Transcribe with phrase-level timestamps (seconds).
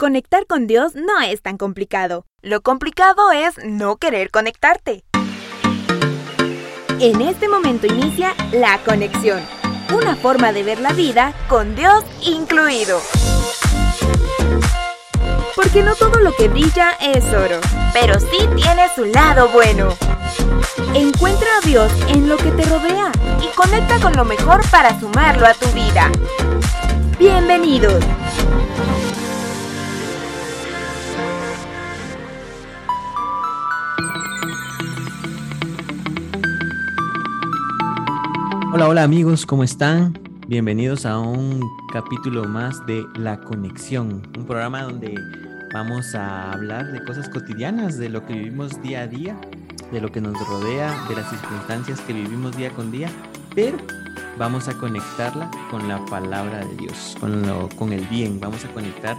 [0.00, 2.24] Conectar con Dios no es tan complicado.
[2.40, 5.04] Lo complicado es no querer conectarte.
[6.98, 9.42] En este momento inicia la conexión,
[9.94, 12.98] una forma de ver la vida con Dios incluido.
[15.54, 17.60] Porque no todo lo que brilla es oro,
[17.92, 19.90] pero sí tiene su lado bueno.
[20.94, 23.12] Encuentra a Dios en lo que te rodea
[23.42, 26.10] y conecta con lo mejor para sumarlo a tu vida.
[27.18, 28.02] Bienvenidos.
[38.72, 40.16] Hola, hola amigos, ¿cómo están?
[40.46, 41.60] Bienvenidos a un
[41.92, 45.12] capítulo más de La Conexión, un programa donde
[45.74, 49.36] vamos a hablar de cosas cotidianas, de lo que vivimos día a día,
[49.90, 53.10] de lo que nos rodea, de las circunstancias que vivimos día con día,
[53.56, 53.76] pero
[54.40, 58.68] vamos a conectarla con la palabra de Dios, con, lo, con el bien, vamos a
[58.68, 59.14] conectar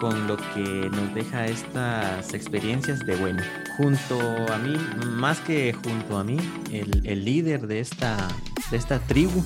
[0.00, 3.42] con lo que nos deja estas experiencias de bueno.
[3.76, 4.20] Junto
[4.52, 4.76] a mí,
[5.16, 6.36] más que junto a mí,
[6.70, 8.28] el, el líder de esta,
[8.70, 9.42] de esta tribu,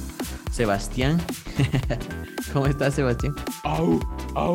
[0.52, 1.18] Sebastián.
[2.52, 3.34] ¿Cómo estás, Sebastián?
[3.64, 3.98] ¡Au!
[4.34, 4.54] ¡Au!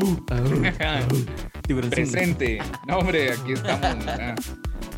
[1.90, 2.60] Presente.
[2.88, 4.06] No, hombre, aquí estamos.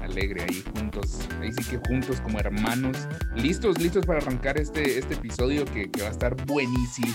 [0.04, 1.20] Alegre ahí juntos.
[1.42, 2.98] Ahí sí que juntos como hermanos.
[3.36, 7.08] Listos, listos para arrancar este, este episodio que, va a estar buenísimo.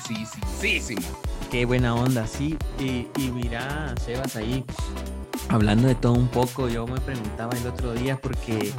[1.50, 2.56] Qué buena onda, sí.
[2.78, 4.64] Y, y mira, Sebas, ahí
[5.48, 8.72] hablando de todo un poco, yo me preguntaba el otro día porque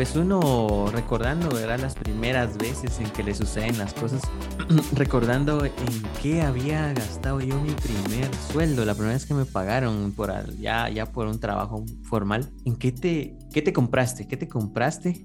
[0.00, 1.78] pues uno recordando, ¿verdad?
[1.78, 4.22] Las primeras veces en que le suceden las cosas,
[4.94, 5.72] recordando en
[6.22, 10.88] qué había gastado yo mi primer sueldo, la primera vez que me pagaron por ya,
[10.88, 14.26] ya por un trabajo formal, ¿en qué te, qué te compraste?
[14.26, 15.22] ¿Qué te compraste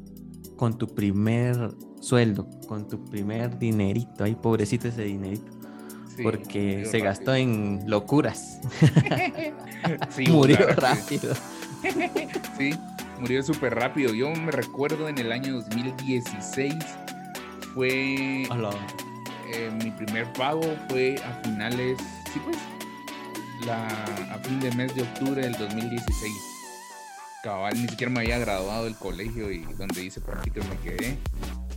[0.57, 4.25] con tu primer sueldo, con tu primer dinerito?
[4.25, 5.53] Ahí pobrecito ese dinerito
[6.21, 8.59] porque se gastó en locuras.
[10.27, 11.33] murió rápido.
[12.57, 12.73] sí,
[13.19, 14.13] murió súper rápido.
[14.13, 16.75] Yo me recuerdo en el año 2016
[17.73, 21.97] fue eh, mi primer pago fue a finales,
[22.34, 22.57] sí pues,
[23.66, 23.85] la,
[24.34, 26.54] a fin de mes de octubre del 2016.
[27.45, 31.16] Cabal, ni siquiera me había graduado del colegio y donde hice prácticas me quedé.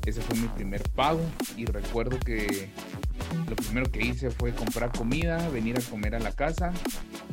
[0.06, 1.20] Ese fue mi primer pago
[1.58, 2.70] y recuerdo que
[3.46, 6.72] lo primero que hice fue comprar comida, venir a comer a la casa.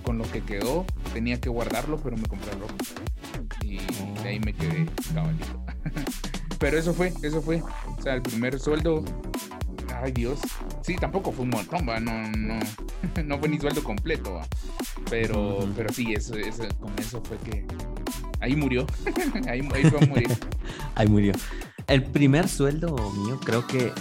[0.03, 2.73] Con lo que quedó, tenía que guardarlo, pero me compré ropa.
[3.63, 3.77] Y
[4.21, 5.65] de ahí me quedé caballito.
[6.59, 7.61] pero eso fue, eso fue.
[7.97, 9.05] O sea, el primer sueldo.
[10.03, 10.39] Ay Dios.
[10.81, 12.01] Sí, tampoco fue un montón, ¿va?
[12.01, 12.59] No, no,
[13.23, 14.47] no fue ni sueldo completo, ¿va?
[15.09, 17.65] Pero, pero sí, eso, eso, con eso fue que.
[18.45, 18.85] Ahí murió.
[19.49, 20.29] ahí, fue a morir.
[20.95, 21.33] ahí murió.
[21.87, 23.91] El primer sueldo mío creo que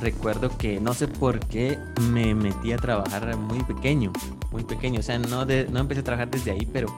[0.00, 1.78] recuerdo que no sé por qué
[2.10, 4.12] me metí a trabajar muy pequeño,
[4.50, 6.88] muy pequeño, o sea, no, no empecé a trabajar desde ahí, pero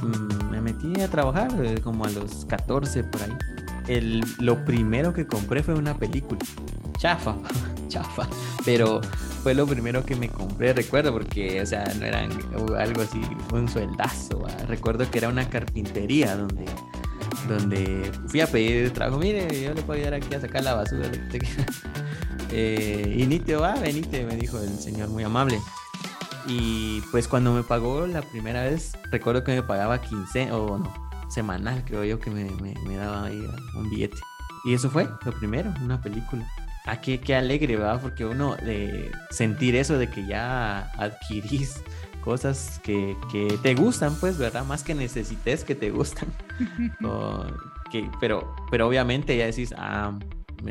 [0.00, 3.32] mm, me metí a trabajar eh, como a los 14 por ahí.
[3.88, 6.38] El, lo primero que compré fue una película,
[6.98, 7.34] chafa,
[7.88, 8.28] chafa,
[8.64, 9.00] pero
[9.42, 12.30] fue lo primero que me compré, recuerdo, porque, o sea, no eran
[12.78, 13.20] algo así,
[13.52, 16.66] un sueldazo, recuerdo que era una carpintería donde
[17.48, 21.10] donde fui a pedir trabajo, mire, yo le puedo ayudar aquí a sacar la basura.
[22.52, 25.60] Eh, y Nitio, va, venite, me dijo el señor muy amable.
[26.46, 30.94] Y pues cuando me pagó la primera vez, recuerdo que me pagaba 15 o no,
[31.28, 33.44] semanal, creo yo que me, me, daba ahí
[33.74, 34.16] un billete.
[34.64, 36.46] Y eso fue lo primero, una película.
[36.86, 38.00] Ah, qué, qué alegre, ¿verdad?
[38.00, 41.82] Porque uno de sentir eso de que ya adquirís
[42.20, 44.64] cosas que, que, te gustan, pues, ¿verdad?
[44.64, 46.28] Más que necesites que te gustan.
[47.90, 50.16] que, pero, pero obviamente ya decís, ah,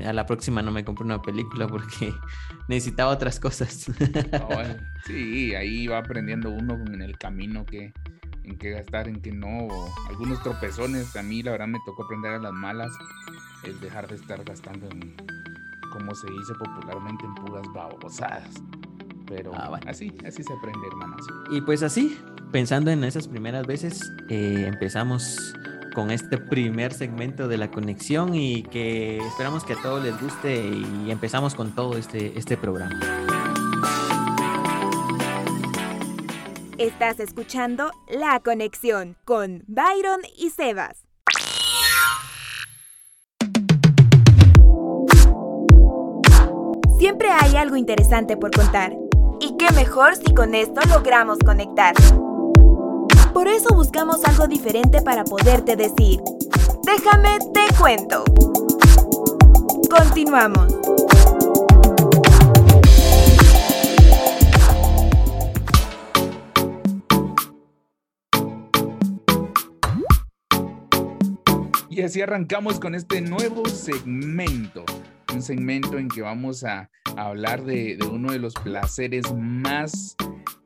[0.06, 2.14] a la próxima no me compro una película porque
[2.68, 3.88] necesitaba otras cosas.
[5.06, 7.94] sí, ahí va aprendiendo uno en el camino que
[8.44, 9.68] en qué gastar, en qué no,
[10.10, 11.16] algunos tropezones.
[11.16, 12.92] A mí la verdad me tocó aprender a las malas
[13.64, 15.16] el dejar de estar gastando en,
[15.96, 18.50] como se dice popularmente, en puras babosadas.
[19.28, 21.22] Pero ah, así, así se aprende, hermanas.
[21.50, 22.20] Y pues así,
[22.52, 25.56] pensando en esas primeras veces, eh, empezamos
[25.94, 30.68] con este primer segmento de la conexión y que esperamos que a todos les guste
[30.68, 33.00] y empezamos con todo este, este programa.
[36.78, 41.05] Estás escuchando La Conexión con Byron y Sebas.
[47.06, 48.98] Siempre hay algo interesante por contar.
[49.40, 51.94] Y qué mejor si con esto logramos conectar.
[53.32, 56.20] Por eso buscamos algo diferente para poderte decir.
[56.84, 58.24] Déjame te cuento.
[59.88, 60.76] Continuamos.
[71.88, 74.84] Y así arrancamos con este nuevo segmento.
[75.36, 80.16] Un segmento en que vamos a, hablar de, uno de los placeres más,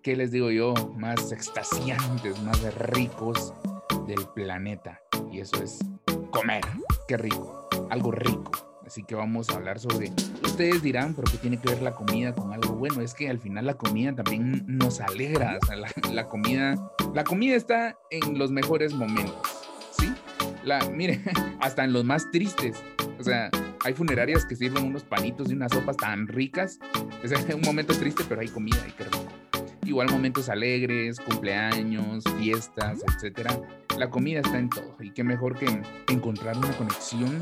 [0.04, 0.76] ¿qué les digo yo?
[0.96, 3.52] Más extasiantes, más ricos
[4.06, 5.02] del planeta.
[5.32, 5.80] Y eso es
[6.30, 6.62] comer.
[7.08, 7.68] Qué rico.
[7.90, 8.52] Algo rico.
[8.86, 10.12] Así que vamos a hablar sobre.
[10.44, 13.02] Ustedes dirán, ¿pero qué tiene que ver la comida con algo bueno?
[13.02, 15.58] Es que al final la comida también nos alegra.
[16.14, 16.76] La, comida.
[17.16, 19.34] La comida está en los mejores momentos.
[20.64, 21.24] La, mire,
[21.60, 22.84] hasta en los más tristes.
[23.20, 23.50] O sea,
[23.84, 26.80] hay funerarias que sirven unos panitos y unas sopas tan ricas.
[27.24, 29.28] Es un momento triste, pero hay comida y qué rico.
[29.86, 33.60] Igual momentos alegres, cumpleaños, fiestas, etcétera.
[33.98, 34.96] La comida está en todo.
[35.00, 37.42] Y qué mejor que encontrar una conexión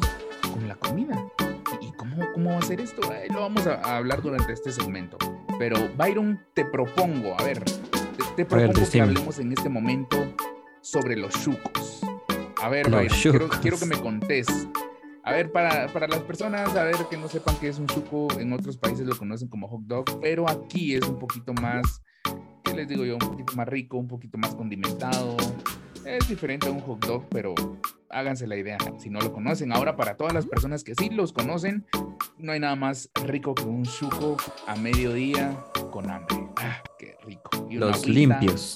[0.53, 1.15] con la comida.
[1.81, 3.01] ¿Y cómo, cómo va a ser esto?
[3.33, 5.17] lo vamos a, hablar durante este segmento.
[5.59, 7.63] Pero Byron, te propongo, a ver,
[8.35, 10.33] te, propongo que hablemos en este momento
[10.81, 12.01] sobre los chucos.
[12.61, 14.47] A ver, Byron, quiero, que me contés.
[15.27, 18.29] A ver, para, para, las personas, a ver, que no sepan qué es un chuco,
[18.39, 22.01] en otros países lo conocen como hot dog, pero aquí es un poquito más,
[22.63, 23.15] ¿qué les digo yo?
[23.15, 25.35] Un poquito más rico, un poquito más condimentado.
[26.05, 27.55] Es diferente a un hot dog, pero
[28.09, 29.73] háganse la idea si no lo conocen.
[29.73, 31.85] Ahora, para todas las personas que sí los conocen,
[32.37, 36.37] no hay nada más rico que un chuco a mediodía con hambre.
[36.55, 37.67] Ah, qué rico.
[37.69, 38.75] los limpios.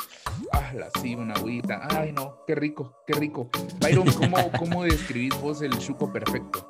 [0.54, 1.88] Ah, la sí, una agüita.
[1.90, 3.50] Ay, no, qué rico, qué rico.
[3.80, 6.68] Byron, ¿cómo, cómo describís vos el chuco perfecto?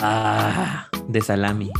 [0.00, 1.70] Ah, de salami.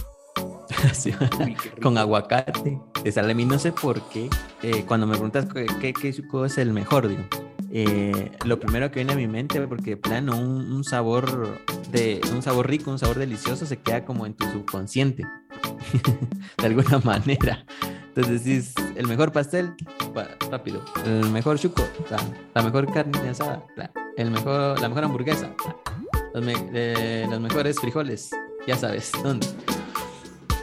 [1.82, 3.44] con aguacate, de salami.
[3.44, 4.30] No sé por qué.
[4.62, 5.46] Eh, cuando me preguntas
[5.80, 7.24] qué, qué, chuco es el mejor, digo
[7.72, 12.68] eh, lo primero que viene a mi mente, porque plano, un, sabor de un sabor
[12.68, 15.24] rico, un sabor delicioso se queda como en tu subconsciente,
[16.58, 17.64] de alguna manera.
[18.20, 19.74] Entonces decís, el mejor pastel,
[20.50, 21.82] rápido, el mejor chuco,
[22.54, 23.64] la, mejor carne asada,
[24.18, 25.54] el mejor, la mejor hamburguesa,
[26.74, 28.28] eh, los, mejores frijoles,
[28.66, 29.46] ya sabes dónde.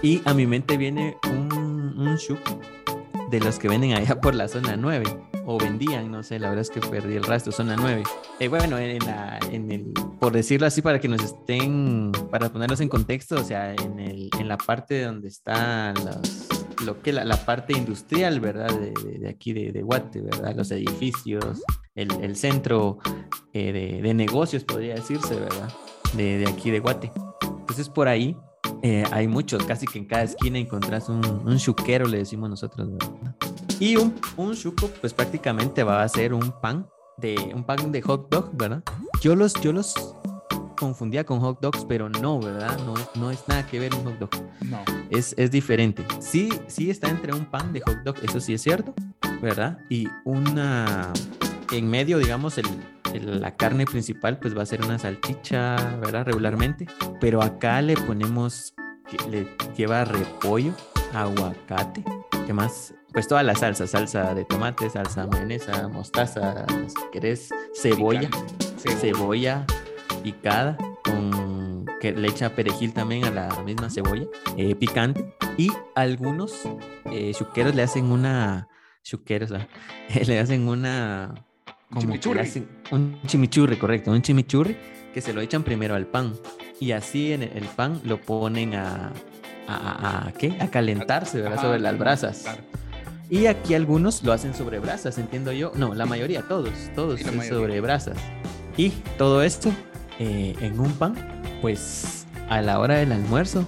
[0.04, 1.52] Y a mi mente viene un,
[1.98, 2.60] un chuco
[3.32, 5.06] de los que venden allá por la zona 9
[5.48, 8.04] o vendían, no sé, la verdad es que perdí el rastro, zona 9.
[8.40, 12.82] Eh, bueno, en, la, en el, por decirlo así, para que nos estén, para ponerlos
[12.82, 15.94] en contexto, o sea, en, el, en la parte donde está
[16.86, 18.70] lo que la, la, parte industrial, ¿verdad?
[18.80, 20.56] De, de, aquí de, de, Guate, ¿verdad?
[20.56, 21.62] Los edificios,
[21.96, 23.00] el, el centro
[23.54, 25.70] eh, de, negocios, podría decirse, ¿verdad?
[26.14, 27.12] De, aquí de Guate.
[27.42, 28.36] Entonces, por ahí
[28.82, 32.90] eh, hay muchos, casi que en cada esquina encontrás un, un chuquero, le decimos nosotros,
[32.92, 33.36] ¿verdad?
[33.80, 36.88] Y un, un chuco, pues prácticamente va a ser un pan
[37.18, 38.84] de un pan de hot dog, ¿verdad?
[39.22, 39.94] Yo los, yo los
[40.78, 42.80] confundía con hot dogs, pero no, ¿verdad?
[42.86, 44.30] No, no es nada que ver un hot dog.
[44.62, 44.80] No.
[45.10, 46.06] Es, es diferente.
[46.22, 48.94] Sí, sí está entre un pan de hot dog, eso sí es cierto,
[49.42, 49.80] ¿verdad?
[49.90, 51.12] Y una,
[51.74, 52.68] en medio, digamos, el,
[53.42, 56.26] la carne principal, pues va a ser una salchicha, ¿verdad?
[56.26, 56.88] Regularmente.
[57.20, 58.74] Pero acá le ponemos,
[59.30, 60.72] le lleva repollo,
[61.14, 62.06] aguacate,
[62.46, 62.94] ¿qué más?
[63.18, 68.30] pues toda la salsa, salsa de tomate, salsa mayonesa, mostaza, si querés, cebolla,
[69.00, 69.66] cebolla,
[70.32, 74.26] picada, con que le echa perejil también a la misma cebolla,
[74.58, 76.64] eh, picante, y algunos
[77.06, 78.68] eh, chuqueros le hacen una,
[79.04, 79.52] chuqueros,
[80.28, 81.46] le hacen una...
[81.90, 82.68] Como chimichurri.
[82.92, 84.76] un chimichurri, correcto, un chimichurri
[85.14, 86.34] que se lo echan primero al pan
[86.82, 89.14] y así en el pan lo ponen a,
[89.70, 90.58] a, a, ¿qué?
[90.60, 91.62] a calentarse, ¿verdad?
[91.62, 92.46] Sobre las brasas.
[93.30, 95.72] Y aquí algunos lo hacen sobre brasas, entiendo yo.
[95.76, 98.18] No, la mayoría, todos, todos sobre brasas.
[98.76, 99.72] Y todo esto
[100.20, 101.16] eh, en un pan,
[101.62, 103.66] pues a la hora del almuerzo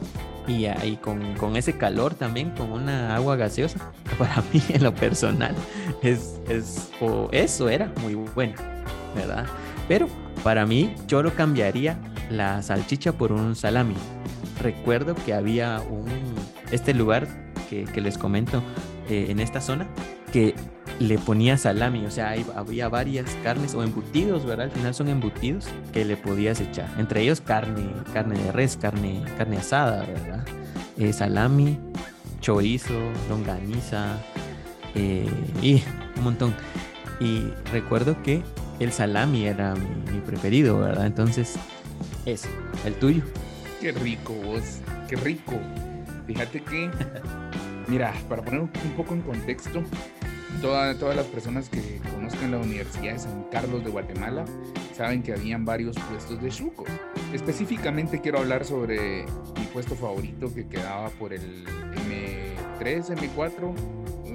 [0.48, 5.56] y con, ese calor también, con una agua gaseosa, para mí en lo personal
[6.02, 6.40] es,
[7.32, 8.56] eso era muy bueno,
[9.16, 9.46] ¿verdad?
[9.88, 10.08] Pero
[10.44, 12.00] para mí yo lo cambiaría
[12.32, 13.96] la salchicha por un salami.
[14.62, 16.08] Recuerdo que había un,
[16.72, 17.28] este lugar
[17.70, 18.64] que, que les comento,
[19.10, 19.88] eh, en esta zona
[20.32, 20.56] que
[21.00, 24.66] le ponía salami, o sea, había varias carnes o embutidos, ¿verdad?
[24.66, 26.90] Al final son embutidos que le podías echar.
[26.98, 30.46] Entre ellos carne, carne de res, carne, carne asada, ¿verdad?
[30.98, 31.80] Eh, salami,
[32.42, 34.18] chorizo, longaniza
[34.96, 35.30] eh,
[35.62, 35.82] y
[36.18, 36.54] un montón.
[37.20, 38.44] Y recuerdo que
[38.80, 41.06] el salami era mi, mi preferido, ¿verdad?
[41.06, 41.56] Entonces,
[42.26, 42.50] eso,
[42.86, 43.24] el tuyo.
[43.80, 45.56] Qué rico vos, qué rico.
[46.28, 46.92] Fíjate que
[47.90, 49.82] Mira, para poner un poco en contexto,
[50.62, 54.46] todas las personas que conozcan la Universidad de San Carlos de Guatemala
[54.96, 56.90] saben que habían varios puestos de chucos.
[57.34, 59.26] Específicamente quiero hablar sobre
[59.58, 63.74] mi puesto favorito que quedaba por el M3, M4,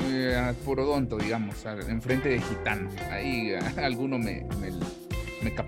[0.00, 2.88] eh, por Odonto, digamos, enfrente de Gitano.
[3.10, 4.70] Ahí alguno me, me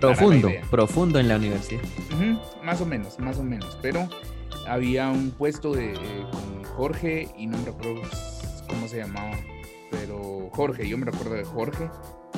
[0.00, 1.83] Profundo, profundo en la universidad.
[2.65, 3.79] más o menos, más o menos.
[3.83, 4.09] Pero
[4.67, 5.93] había un puesto de,
[6.31, 8.03] con Jorge y no me recuerdo
[8.69, 9.37] cómo se llamaba,
[9.90, 11.88] pero Jorge, yo me recuerdo de Jorge.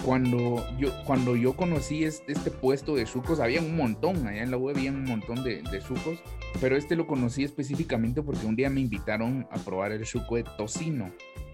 [0.04, 4.56] Cuando yo, cuando yo conocí este, puesto de sucos, había un montón, allá en la
[4.56, 6.20] web había un montón de, de sucos,
[6.60, 10.44] pero este lo conocí específicamente porque un día me invitaron a probar el suco de
[10.56, 11.12] tocino.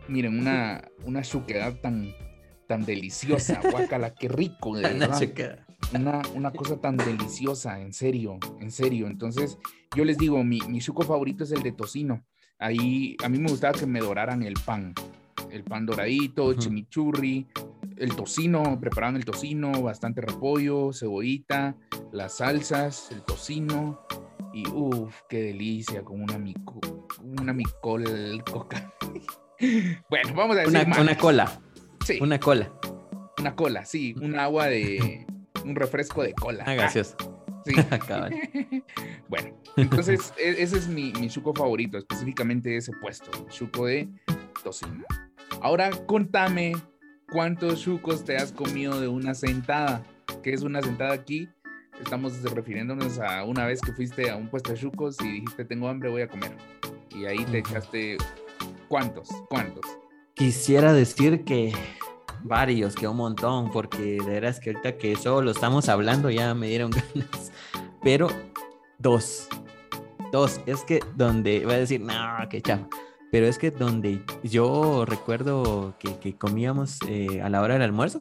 [0.09, 2.15] Miren, una, una suquedad tan,
[2.67, 5.21] tan deliciosa, guacala, qué rico, de verdad.
[5.95, 9.07] Una, una, cosa tan deliciosa, en serio, en serio.
[9.07, 9.59] Entonces,
[9.97, 12.25] yo les digo, mi, mi suco favorito es el de tocino.
[12.59, 14.95] Ahí, a mí me gustaba que me doraran el pan.
[15.55, 17.47] El pan doradito, chimichurri,
[17.97, 21.77] el tocino, preparaban el tocino, bastante repollo, cebollita,
[22.11, 24.05] las salsas, el tocino.
[24.53, 26.81] Y uff, qué delicia, con una mico,
[27.23, 28.93] una micol coca.
[30.11, 31.61] bueno, vamos a decir una, una cola.
[32.05, 32.19] Sí.
[32.21, 32.73] Una cola.
[33.39, 34.17] Una cola, sí.
[34.21, 35.25] Un agua de.
[35.65, 36.65] un refresco de cola.
[36.67, 37.17] Ah, gracias.
[37.65, 37.75] Sí.
[39.29, 44.09] bueno, entonces e, ese es mi, mi chuco favorito, específicamente ese puesto, el chuco de
[44.65, 45.05] tocino.
[45.65, 46.75] Ahora contame
[47.33, 50.05] cuántos chucos te has comido de una sentada.
[50.43, 51.49] ¿Qué es una sentada aquí?
[51.99, 55.89] Estamos refiriéndonos a una vez que fuiste a un puesto de chucos y dijiste tengo
[55.89, 56.55] hambre, voy a comer.
[57.17, 58.19] Y ahí te echaste
[58.89, 59.31] ¿cuántos?
[59.49, 59.87] ¿Cuántos?
[60.35, 61.73] Quisiera decir que
[62.43, 66.53] varios, que un montón, porque de veras que ahorita que solo lo estamos hablando ya
[66.53, 67.53] me dieron ganas.
[68.03, 68.29] Pero
[68.99, 69.49] dos,
[70.31, 72.13] dos, es que donde, voy a decir, no,
[72.51, 72.87] qué chavo.
[73.35, 78.21] Pero es que donde yo recuerdo que, comíamos eh, a la hora del almuerzo,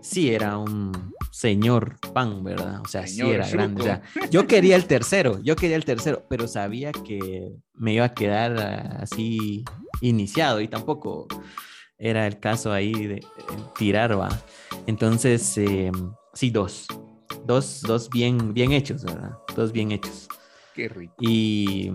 [0.00, 2.80] sí era un señor pan, ¿verdad?
[2.80, 3.82] O sea, sí era grande.
[3.82, 8.04] O sea, yo quería el tercero, yo quería el tercero, pero sabía que me iba
[8.04, 9.64] a quedar ah, así
[10.00, 11.26] iniciado y tampoco
[11.98, 13.26] era el caso ahí de,
[13.76, 14.28] tirar, va.
[14.86, 15.90] Entonces, eh,
[16.32, 16.86] sí, dos.
[17.44, 19.32] Dos, dos bien, bien hechos, ¿verdad?
[19.56, 20.28] Dos bien hechos.
[20.76, 21.14] Qué rico.
[21.18, 21.90] Y,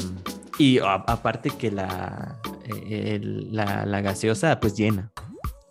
[0.60, 2.38] y aparte que la,
[2.70, 5.12] eh, la, la, gaseosa, pues llena.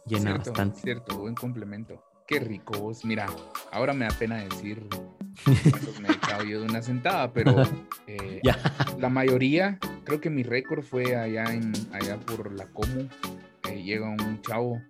[0.06, 0.80] Llena bastante.
[0.80, 2.02] Cierto, buen complemento.
[2.26, 3.04] Qué rico vos.
[3.04, 3.26] Mira,
[3.72, 4.86] ahora me da pena decir
[5.70, 7.62] cuántos me he echado yo de una sentada, pero
[8.06, 8.40] eh,
[8.98, 13.08] la mayoría, creo que mi récord fue allá, en, allá por la Comu.
[13.64, 14.80] llega un chavo,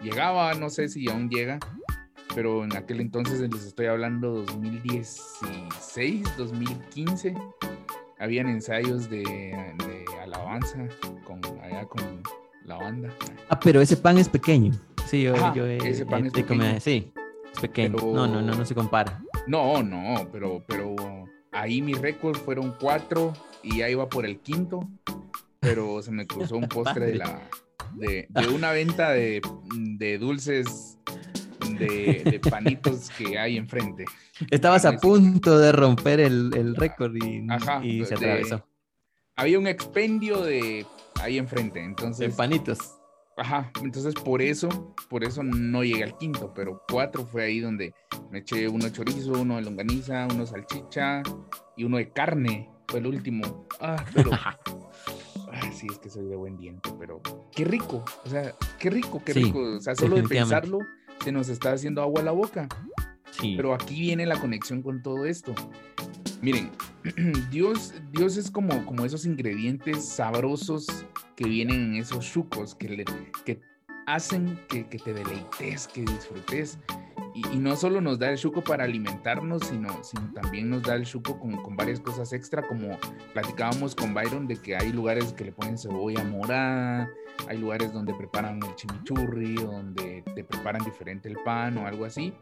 [0.00, 1.58] llegaba, no sé si aún llega,
[2.34, 7.34] pero en aquel entonces les estoy hablando 2016, 2015,
[8.18, 9.54] habían ensayos de,
[10.22, 10.88] alabanza
[11.24, 12.22] con, allá con
[12.64, 13.10] la banda.
[13.48, 14.72] Ah, pero ese pan es pequeño.
[15.06, 16.80] Sí, yo, yo ese pan es pequeño.
[16.80, 17.12] sí,
[17.52, 17.96] es pequeño.
[17.98, 19.22] no, no, no, no se compara.
[19.46, 20.94] No, no, pero, pero
[21.52, 23.32] ahí mi récord fueron cuatro
[23.62, 24.88] y ya iba por el quinto,
[25.60, 27.48] pero se me cruzó un postre de la
[27.94, 29.40] de, una venta de,
[29.74, 30.97] de dulces
[31.78, 34.04] de, panitos que hay enfrente.
[34.50, 37.46] Estabas a punto de romper el, el récord y,
[37.82, 38.66] y se atravesó.
[39.36, 40.86] había un expendio de
[41.20, 42.30] ahí enfrente, entonces.
[42.30, 42.98] De panitos.
[43.38, 47.94] Ajá, entonces por eso, por eso no llegué al quinto, pero cuatro fue ahí donde
[48.32, 51.22] me eché uno chorizo, uno de longaniza, uno salchicha
[51.76, 52.68] y uno de carne.
[52.88, 53.68] Fue el último.
[53.80, 54.30] Ah, pero.
[55.52, 57.20] ah, sí, es que soy de buen diente, pero
[57.54, 58.04] qué rico.
[58.24, 59.60] O sea, qué rico, qué rico.
[59.76, 60.80] O sea, solo de pensarlo
[61.22, 62.68] se nos está haciendo agua a la boca.
[63.30, 63.54] Sí.
[63.56, 65.54] Pero aquí viene la conexión con todo esto.
[66.40, 66.70] Miren,
[67.50, 70.86] Dios, Dios es como, como esos ingredientes sabrosos
[71.36, 73.04] que vienen en esos chucos, que,
[73.44, 73.60] que
[74.06, 76.78] hacen que, te deleites, que disfrutes.
[77.52, 81.04] Y, no solo nos da el chuco para alimentarnos, sino, sino también nos da el
[81.04, 82.98] chuco con, con, varias cosas extra, como
[83.32, 87.08] platicábamos con Byron de que hay lugares que le ponen cebolla morada,
[87.48, 92.32] hay lugares donde preparan el chimichurri, donde te preparan diferente el pan o algo así.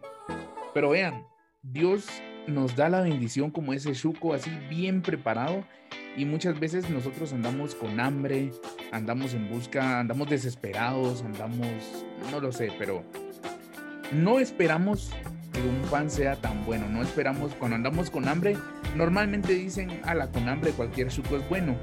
[0.72, 1.26] Pero vean,
[1.62, 2.06] Dios
[2.46, 5.64] nos da la bendición como ese chuco así bien preparado
[6.16, 8.52] y muchas veces nosotros andamos con hambre,
[8.92, 13.04] andamos en busca, andamos desesperados, andamos, no lo sé, pero
[14.12, 15.10] no esperamos
[15.52, 18.56] que un pan sea tan bueno, no esperamos cuando andamos con hambre,
[18.94, 21.76] normalmente dicen, ala, con hambre cualquier chuco es bueno,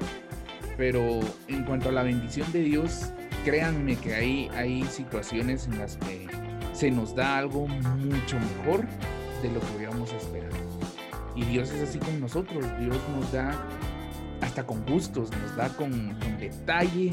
[0.76, 3.12] pero en cuanto a la bendición de Dios,
[3.44, 6.26] créanme que hay, hay situaciones en las que
[6.72, 8.84] se nos da algo mucho mejor
[9.42, 10.54] de lo que hubiéramos esperado.
[11.36, 13.52] Y Dios es así con nosotros, Dios nos da
[14.40, 17.12] hasta con gustos, nos da con, detalle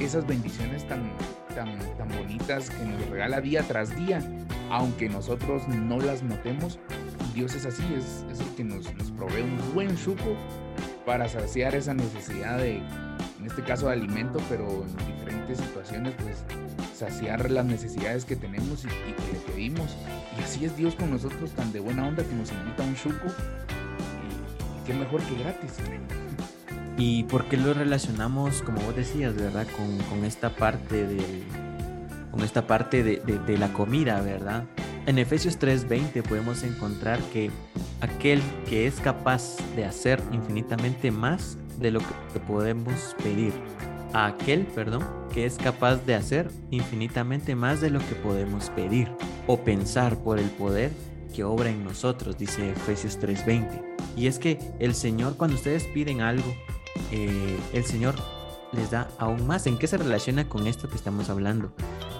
[0.00, 1.12] esas bendiciones tan,
[1.54, 1.78] tan,
[2.18, 4.20] bonitas que nos regala día tras día,
[4.70, 6.78] aunque nosotros no las notemos.
[7.34, 10.36] Dios es así, es, es el que nos, provee un buen suco
[11.06, 16.44] para saciar esa necesidad de, en este caso de alimento, pero en diferentes situaciones, pues
[16.94, 19.96] saciar las necesidades que tenemos y, que le pedimos.
[20.38, 22.94] Y así es Dios con nosotros, tan de buena onda que nos invita a un
[22.94, 23.26] chuco.
[23.26, 25.72] Y, qué mejor que gratis.
[26.98, 29.66] ¿Y por qué lo relacionamos, como vos decías, verdad,
[30.10, 31.42] con, esta parte de,
[32.30, 34.64] con esta parte de, la comida, verdad?
[35.06, 37.50] En Efesios 3:20 podemos encontrar que
[38.00, 43.52] aquel que es capaz de hacer infinitamente más de lo que podemos pedir,
[44.12, 49.08] a aquel, perdón, que es capaz de hacer infinitamente más de lo que podemos pedir
[49.46, 50.92] o pensar por el poder
[51.34, 53.82] que obra en nosotros, dice Efesios 3:20.
[54.14, 56.54] Y es que el Señor, cuando ustedes piden algo,
[57.12, 58.14] eh, el Señor
[58.72, 59.66] les da aún más.
[59.66, 61.72] ¿En qué se relaciona con esto que estamos hablando?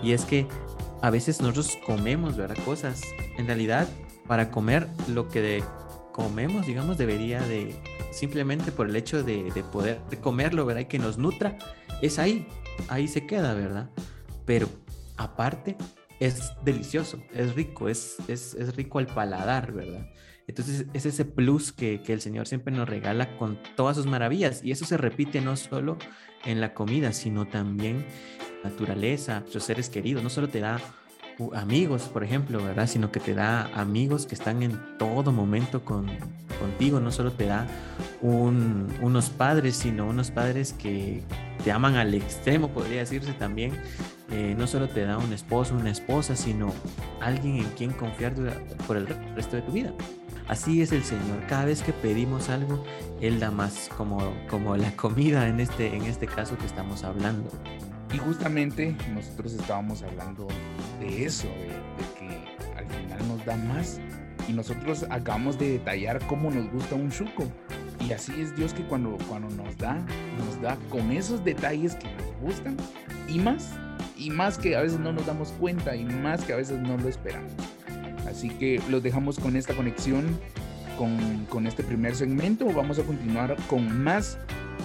[0.03, 0.47] Y es que
[1.01, 2.57] a veces nosotros comemos, ¿verdad?
[2.65, 3.03] Cosas.
[3.37, 3.89] En realidad,
[4.27, 5.65] para comer lo que
[6.13, 7.75] comemos, digamos, debería de,
[8.13, 10.83] simplemente por el hecho de, poder comerlo, ¿verdad?
[10.83, 11.57] Y que nos nutra,
[12.03, 12.47] es ahí,
[12.89, 13.91] ahí se queda, ¿verdad?
[14.45, 14.69] Pero
[15.17, 15.77] aparte,
[16.25, 20.09] es delicioso, es rico, es, es, es rico al paladar, ¿verdad?
[20.47, 24.63] Entonces es ese plus que, el Señor siempre nos regala con todas sus maravillas.
[24.65, 25.97] Y eso se repite no solo
[26.45, 28.05] en la comida, sino también
[28.65, 30.23] naturaleza, sus seres queridos.
[30.23, 30.81] No solo te da
[31.55, 32.87] amigos, por ejemplo, ¿verdad?
[32.87, 36.07] Sino que te da amigos que están en todo momento con,
[36.63, 37.01] contigo.
[37.01, 37.67] No solo te da
[38.23, 41.23] unos padres, sino unos padres que
[41.65, 43.73] te aman al extremo, podría decirse también.
[44.31, 46.73] Eh, no solo te da un esposo, una esposa, sino
[47.21, 48.35] alguien en quien confiar
[48.87, 49.93] por el resto de tu vida.
[50.49, 51.47] Así es el Señor.
[51.49, 52.85] Cada vez que pedimos algo,
[53.21, 57.51] Él da más, como, como la comida en este, en este caso que estamos hablando.
[58.13, 60.49] Y justamente nosotros estábamos hablando
[61.01, 62.45] de eso, de, que
[62.77, 64.01] al final nos da más.
[64.49, 67.45] Y nosotros acabamos de detallar cómo nos gusta un chuco.
[68.07, 69.95] Y así es Dios que cuando, cuando nos da,
[70.39, 72.77] nos da con esos detalles que nos gustan
[73.29, 73.71] y más.
[74.17, 76.97] Y más que a veces no nos damos cuenta y más que a veces no
[76.97, 77.53] lo esperamos.
[78.29, 80.39] Así que los dejamos con esta conexión,
[80.99, 82.67] con, con este primer segmento.
[82.67, 84.39] Vamos a continuar con más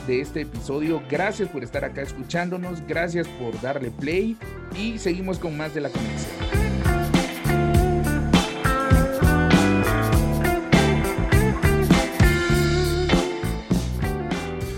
[0.05, 1.01] de este episodio.
[1.09, 4.37] Gracias por estar acá escuchándonos, gracias por darle play
[4.75, 6.56] y seguimos con más de la conexión.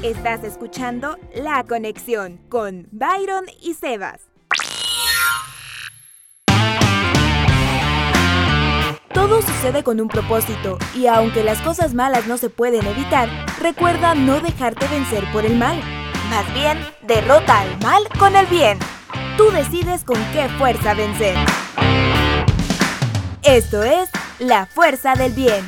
[0.10, 4.22] Estás escuchando La Conexión con Byron y Sebas.
[9.14, 13.30] Todo sucede con un propósito y aunque las cosas malas no se pueden evitar,
[13.62, 15.80] recuerda no dejarte vencer por el mal.
[16.32, 18.80] Más bien, derrota al mal con el bien.
[19.38, 21.36] Tú decides con qué fuerza vencer.
[23.44, 25.64] Esto es la fuerza del bien.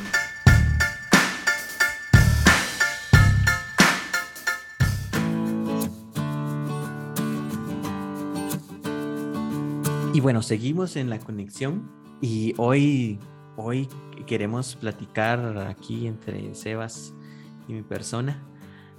[10.14, 11.90] Y bueno, seguimos en la conexión
[12.22, 13.20] y hoy
[13.58, 13.88] Hoy
[14.26, 17.14] queremos platicar aquí entre Sebas
[17.68, 18.42] y mi persona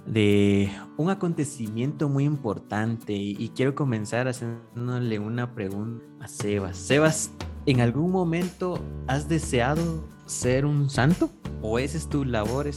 [0.05, 6.77] de un acontecimiento muy importante y, quiero comenzar haciéndole una pregunta a Sebas.
[6.77, 7.31] Sebas,
[7.65, 11.29] ¿en algún momento has deseado ser un santo?
[11.61, 12.67] ¿O esa es tu labor?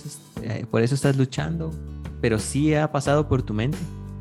[0.42, 1.70] Eh, ¿Por eso estás luchando?
[2.20, 3.79] ¿Pero sí ha pasado por tu mente?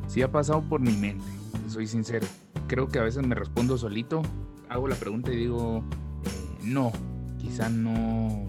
[0.07, 1.25] Sí ha pasado por mi mente,
[1.67, 2.27] soy sincero.
[2.67, 4.21] Creo que a veces me respondo solito,
[4.69, 5.83] hago la pregunta y digo,
[6.23, 6.91] eh, no,
[7.37, 8.47] quizá no,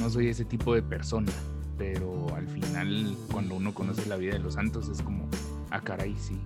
[0.00, 1.32] no soy ese tipo de persona,
[1.78, 5.28] pero al final cuando uno conoce la vida de los santos es como,
[5.70, 6.36] ah, caray, sí,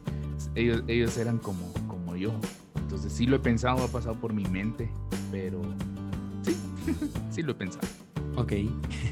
[0.54, 2.32] ellos, ellos eran como, como yo.
[2.76, 4.90] Entonces sí lo he pensado, ha pasado por mi mente,
[5.30, 5.60] pero
[6.42, 6.56] sí,
[7.30, 7.86] sí lo he pensado.
[8.38, 8.52] Ok,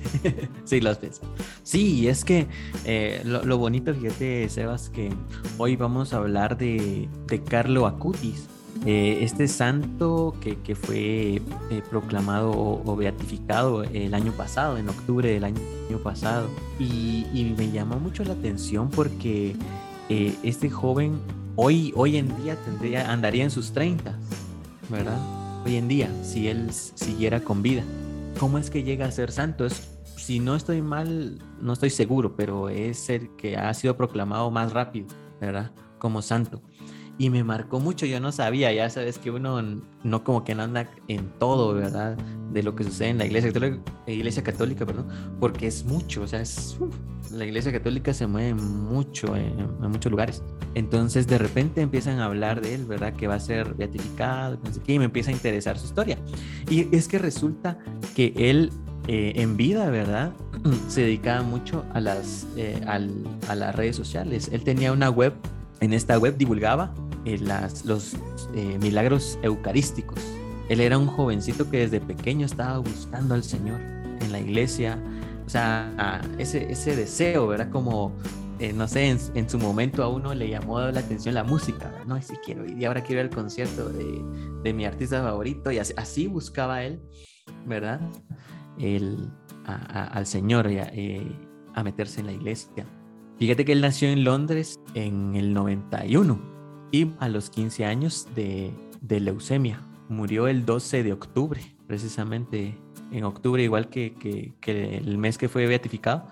[0.65, 1.29] sí, lo has pensado.
[1.65, 2.47] Sí, es que
[2.85, 5.11] eh, lo, bonito, fíjate, Sebas, que
[5.59, 8.49] hoy vamos a hablar de, de Carlo Acutis.
[8.85, 15.45] Eh, este santo que, fue eh, proclamado o, beatificado el año pasado, en octubre del
[15.45, 15.61] año,
[16.05, 19.57] pasado, y, me llamó mucho la atención porque
[20.09, 21.19] eh, este joven
[21.57, 24.15] hoy, hoy en día tendría, andaría en sus 30,
[24.89, 25.19] ¿verdad?
[25.65, 27.83] Hoy en día, si él siguiera con vida.
[28.39, 29.65] ¿Cómo es que llega a ser santo?
[29.65, 34.51] Es, si no estoy mal, no estoy seguro, pero es el que ha sido proclamado
[34.51, 35.07] más rápido,
[35.41, 35.73] ¿verdad?
[35.99, 36.61] Como santo
[37.19, 38.07] y me marcó mucho.
[38.07, 39.61] Yo no sabía, ya sabes que uno
[40.03, 42.17] no como que no anda en todo, ¿verdad?
[42.53, 45.09] De lo que sucede en la iglesia católica, iglesia católica perdón,
[45.41, 46.79] porque es mucho, o sea, es,
[47.31, 50.43] la iglesia católica se mueve mucho en, muchos lugares.
[50.75, 53.15] Entonces de repente empiezan a hablar de él, ¿verdad?
[53.15, 56.19] Que va a ser beatificado, no sé qué, y me empieza a interesar su historia.
[56.71, 57.79] Y es que resulta
[58.15, 58.71] que él
[59.09, 60.33] eh, en vida, ¿verdad?
[60.89, 64.51] Se dedicaba mucho a las, eh, a las redes sociales.
[64.53, 65.33] Él tenía una web,
[65.81, 66.93] en esta web divulgaba
[67.27, 68.15] eh, las, los
[68.55, 70.21] eh, milagros eucarísticos.
[70.69, 73.81] Él era un jovencito que desde pequeño estaba buscando al Señor
[74.21, 74.97] en la iglesia,
[75.45, 77.69] o sea, ese, ese deseo, ¿verdad?
[77.71, 78.13] Como,
[78.61, 82.07] eh, no sé, en, su momento a uno le llamó la atención la música, ¿verdad?
[82.07, 84.23] no, si quiero ir y ahora quiero ir al concierto de,
[84.63, 87.01] de mi artista favorito y así, buscaba él,
[87.67, 88.01] ¿verdad?
[88.79, 89.33] El,
[89.65, 90.79] al Señor y
[91.75, 92.87] a meterse en la iglesia.
[93.37, 96.56] Fíjate que él nació en Londres en el 91
[96.97, 99.83] y a los 15 años de, de leucemia.
[100.09, 102.79] Murió el 12 de octubre, precisamente
[103.13, 104.15] en octubre, igual que,
[104.61, 106.27] que, el mes que fue beatificado,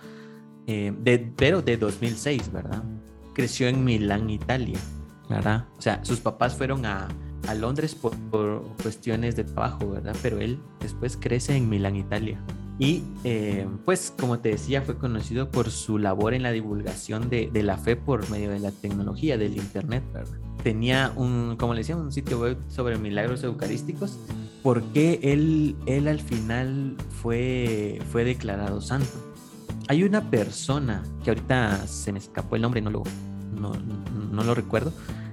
[0.66, 2.82] eh, de, pero de 2006, ¿verdad?
[3.34, 4.78] Creció en Milán, Italia,
[5.28, 5.66] ¿verdad?
[5.76, 7.08] O sea, sus papás fueron a,
[7.46, 10.16] a Londres por, por, cuestiones de trabajo, ¿verdad?
[10.22, 12.40] Pero él después crece en Milán, Italia.
[12.78, 17.50] Y eh, pues como te decía, fue conocido por su labor en la divulgación de,
[17.52, 20.43] de, la fe por medio de la tecnología, del Internet, ¿verdad?
[20.64, 24.18] Tenía un, como le decía, un sitio web sobre milagros eucarísticos,
[24.62, 29.12] porque él, él al final fue, fue declarado santo.
[29.88, 33.02] Hay una persona que ahorita se me escapó el nombre, no lo,
[33.54, 33.74] no,
[34.32, 34.92] no lo recuerdo,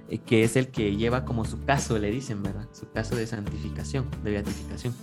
[0.09, 2.67] eh, que es el que lleva como su caso, le dicen, ¿verdad?
[2.73, 4.93] Su caso de santificación, de beatificación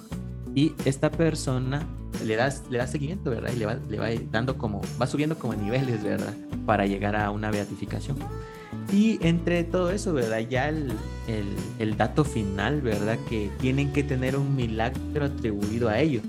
[0.58, 1.86] y esta persona
[2.24, 3.52] le da, le da seguimiento, ¿verdad?
[3.54, 6.34] Y le va, le va dando como, va subiendo como niveles, ¿verdad?
[6.66, 8.16] Para llegar a una beatificación.
[8.92, 10.40] Y entre todo eso, ¿verdad?
[10.40, 10.90] Ya el,
[11.28, 11.46] el,
[11.78, 13.16] el dato final, ¿verdad?
[13.28, 16.24] Que tienen que tener un milagro atribuido a ellos,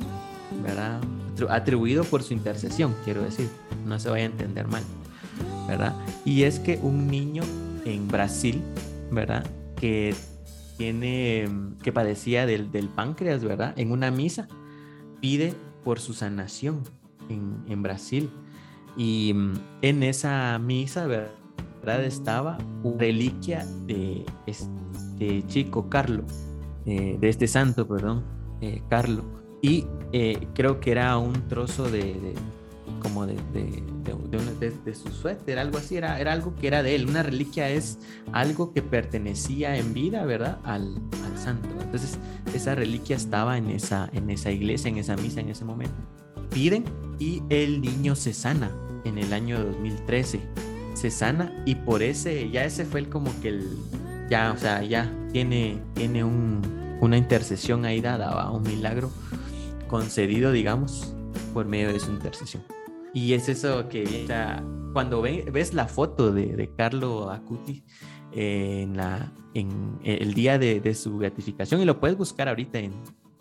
[0.62, 1.02] ¿verdad?
[1.50, 3.50] Atribuido por su intercesión, quiero decir.
[3.84, 4.84] No se vaya a entender mal,
[5.68, 5.96] ¿verdad?
[6.24, 7.42] Y es que un niño
[7.84, 8.62] en Brasil,
[9.10, 9.44] ¿verdad?
[9.76, 10.13] Que
[10.80, 13.74] tiene, mm, que padecía del, del, páncreas, ¿verdad?
[13.78, 14.48] En una misa
[15.20, 16.84] pide por su sanación
[17.28, 18.30] en, en Brasil.
[18.96, 22.06] Y mm, en esa misa, ¿verdad?
[22.06, 26.24] Estaba una reliquia de este chico Carlo,
[26.86, 28.24] eh, de este santo, perdón,
[28.62, 29.24] eh, Carlo.
[29.62, 32.36] Y eh, creo que era un trozo de,
[33.02, 36.96] como de, de, de, de, su suéter, algo así, era, era algo que era de
[36.96, 37.08] él.
[37.08, 38.00] Una reliquia es
[38.32, 40.60] algo que pertenecía en vida, ¿verdad?
[40.64, 41.70] Al, al santo.
[41.82, 42.18] Entonces,
[42.54, 45.96] esa reliquia estaba en esa, en esa iglesia, en esa misa, en ese momento.
[46.52, 46.86] Piden
[47.20, 48.72] y el niño se sana
[49.06, 50.40] en el año 2013.
[50.94, 53.78] Se sana y por ese, ya ese fue el como que el,
[54.30, 56.62] ya, o sea, ya tiene, tiene un,
[57.02, 59.12] una intercesión ahí dada, un milagro
[59.88, 61.14] concedido, digamos,
[61.54, 62.64] por medio de su intercesión.
[63.13, 64.28] Y es eso que
[64.93, 67.84] cuando ves la foto de, de Carlo Acuti
[68.32, 72.93] en, la, en el día de, su beatificación, y lo puedes buscar ahorita en,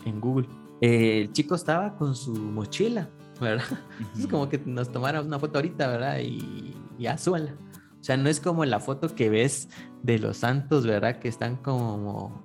[0.05, 0.49] en Google,
[0.81, 3.09] el chico estaba con su mochila,
[3.41, 3.65] ¿verdad?
[4.19, 6.21] Es como que nos tomara una foto ahorita, ¿verdad?
[6.21, 7.55] Y ya súbanla.
[8.01, 9.69] O sea, no es como la foto que ves
[10.03, 11.19] de los santos, ¿verdad?
[11.19, 12.45] Que están como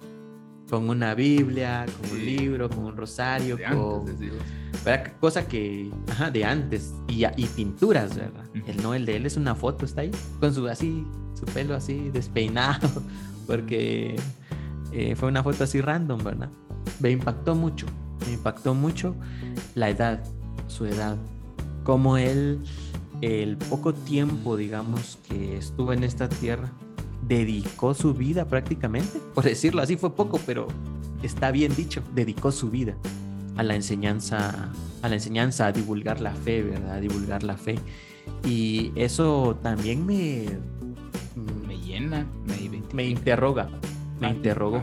[0.69, 4.05] con una Biblia, con un libro, con un rosario, con
[5.19, 6.93] cosa que ajá, de antes.
[7.07, 8.45] Y, y pinturas, ¿verdad?
[8.67, 11.75] El no, el de él es una foto, está ahí, con su así, su pelo
[11.75, 12.89] así despeinado,
[13.47, 14.15] porque
[14.91, 16.49] eh, fue una foto así random, ¿verdad?
[16.99, 17.85] Me impactó mucho,
[18.25, 19.15] me impactó mucho
[19.75, 20.23] la edad,
[20.67, 21.17] su edad,
[21.83, 22.59] como él,
[23.21, 26.71] el poco tiempo, digamos, que estuvo en esta tierra,
[27.21, 30.67] dedicó su vida prácticamente, por decirlo así fue poco, pero
[31.21, 32.97] está bien dicho, dedicó su vida
[33.55, 36.95] a la enseñanza, a la enseñanza, a divulgar la fe, ¿verdad?
[36.95, 37.75] A divulgar la fe.
[38.45, 40.45] Y eso también me...
[41.67, 43.67] Me llena, me, me interroga,
[44.19, 44.81] me interrogó,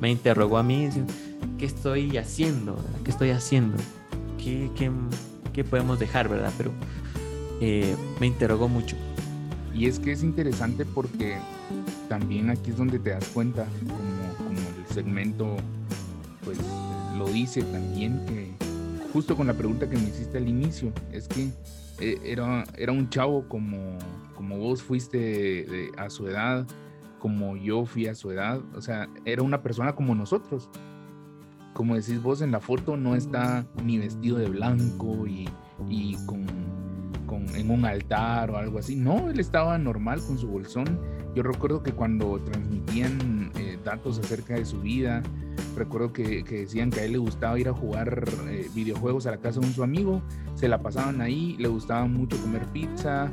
[0.00, 0.88] me interrogó a mí,
[1.58, 2.76] ¿qué estoy haciendo?
[3.04, 3.76] ¿Qué estoy haciendo?
[4.36, 4.90] ¿Qué, qué,
[5.52, 6.52] qué podemos dejar, verdad?
[6.58, 6.70] Pero
[7.60, 8.96] eh, me interrogó mucho.
[9.74, 11.38] Y es que es interesante porque
[12.08, 15.56] también aquí es donde te das cuenta, como, como el segmento
[16.44, 16.58] pues
[17.18, 18.52] lo dice también, que
[19.12, 21.50] justo con la pregunta que me hiciste al inicio, es que
[22.00, 23.98] eh, era, era un chavo como,
[24.34, 26.66] como vos fuiste a su edad,
[27.18, 30.70] como yo fui a su edad, o sea, era una persona como nosotros.
[31.74, 35.48] Como decís vos en la foto, no está ni vestido de blanco y,
[35.88, 36.44] y con,
[37.26, 38.96] con, en un altar o algo así.
[38.96, 40.98] No, él estaba normal con su bolsón
[41.38, 45.22] yo recuerdo que cuando transmitían eh, datos acerca de su vida,
[45.76, 49.38] recuerdo que, decían que a él le gustaba ir a jugar eh, videojuegos a la
[49.38, 50.22] casa de un su amigo,
[50.54, 53.28] se la pasaban ahí, le gustaba mucho comer pizza,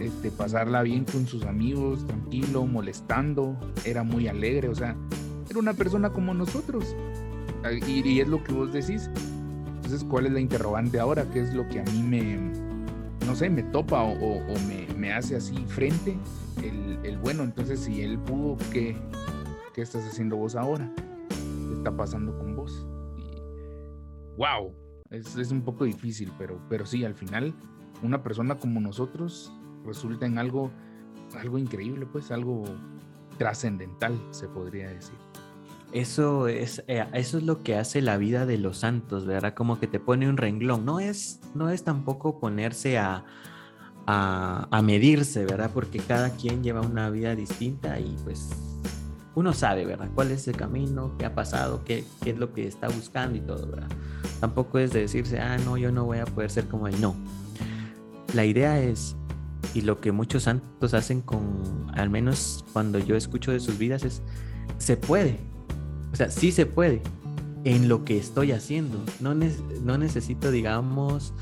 [0.00, 4.96] este, pasarla bien con sus amigos, tranquilo, molestando, era muy alegre, o sea,
[5.48, 6.94] era una persona como nosotros.
[7.86, 9.10] Y, y es lo que vos decís.
[9.76, 11.24] Entonces, ¿cuál es la interrogante ahora?
[11.30, 12.38] ¿Qué es lo que a mí me,
[13.26, 14.42] no sé, me topa o,
[14.96, 16.16] me, hace así frente
[16.62, 17.42] el, bueno.
[17.42, 18.96] Entonces, si él pudo, ¿qué,
[19.74, 20.90] ¿qué estás haciendo vos ahora?
[21.28, 22.86] ¿Qué está pasando con vos?
[24.38, 24.74] Wow,
[25.10, 27.54] es, es, un poco difícil, pero, pero sí, al final,
[28.02, 29.52] una persona como nosotros
[29.84, 30.70] resulta en algo,
[31.38, 32.64] algo increíble, pues algo
[33.36, 35.16] trascendental, se podría decir.
[35.92, 39.54] Eso es, eh, eso es lo que hace la vida de los santos, ¿verdad?
[39.54, 40.84] Como que te pone un renglón.
[40.84, 43.24] No es, no es tampoco ponerse a,
[44.06, 45.70] a, medirse, ¿verdad?
[45.72, 48.50] Porque cada quien lleva una vida distinta y pues
[49.34, 50.08] uno sabe, ¿verdad?
[50.14, 51.16] ¿Cuál es el camino?
[51.18, 51.84] ¿Qué ha pasado?
[51.84, 53.88] ¿Qué, qué es lo que está buscando y todo, ¿verdad?
[54.40, 57.00] Tampoco es de decirse, ah, no, yo no voy a poder ser como él.
[57.00, 57.14] No.
[58.32, 59.16] La idea es,
[59.74, 64.04] y lo que muchos santos hacen con, al menos cuando yo escucho de sus vidas,
[64.04, 64.22] es,
[64.78, 65.38] se puede,
[66.12, 67.02] o sea, sí se puede
[67.64, 68.98] en lo que estoy haciendo.
[69.20, 71.32] No, no necesito, digamos,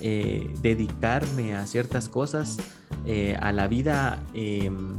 [0.00, 2.56] eh, dedicarme a ciertas cosas,
[3.04, 4.94] eh, a la vida em,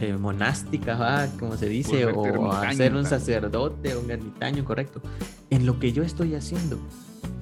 [0.00, 5.02] eh, monástica, como se dice, o a ser un sacerdote o un ermitaño, correcto.
[5.50, 6.78] En lo que yo estoy haciendo.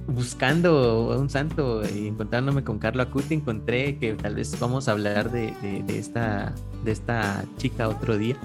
[0.07, 4.93] Buscando a un santo y encontrándome con Carlo Acuti, encontré que tal vez vamos a
[4.93, 5.53] hablar de,
[5.87, 8.37] de, esta, de esta chica otro día,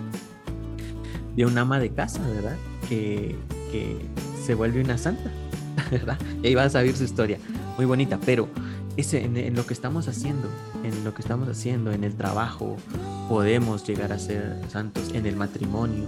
[1.38, 2.58] de un ama de casa, ¿verdad?
[2.90, 3.36] Que,
[4.46, 5.32] se vuelve una santa,
[5.92, 6.20] ¿verdad?
[6.42, 7.38] Y ahí vas a ver su historia,
[7.78, 8.50] muy bonita, pero
[8.98, 10.50] ese, en, lo que estamos haciendo,
[10.84, 12.76] en lo que estamos haciendo, en el trabajo,
[13.30, 16.06] podemos llegar a ser santos, en el matrimonio,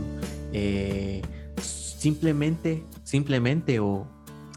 [0.54, 1.22] eh,
[1.62, 4.06] simplemente, simplemente o,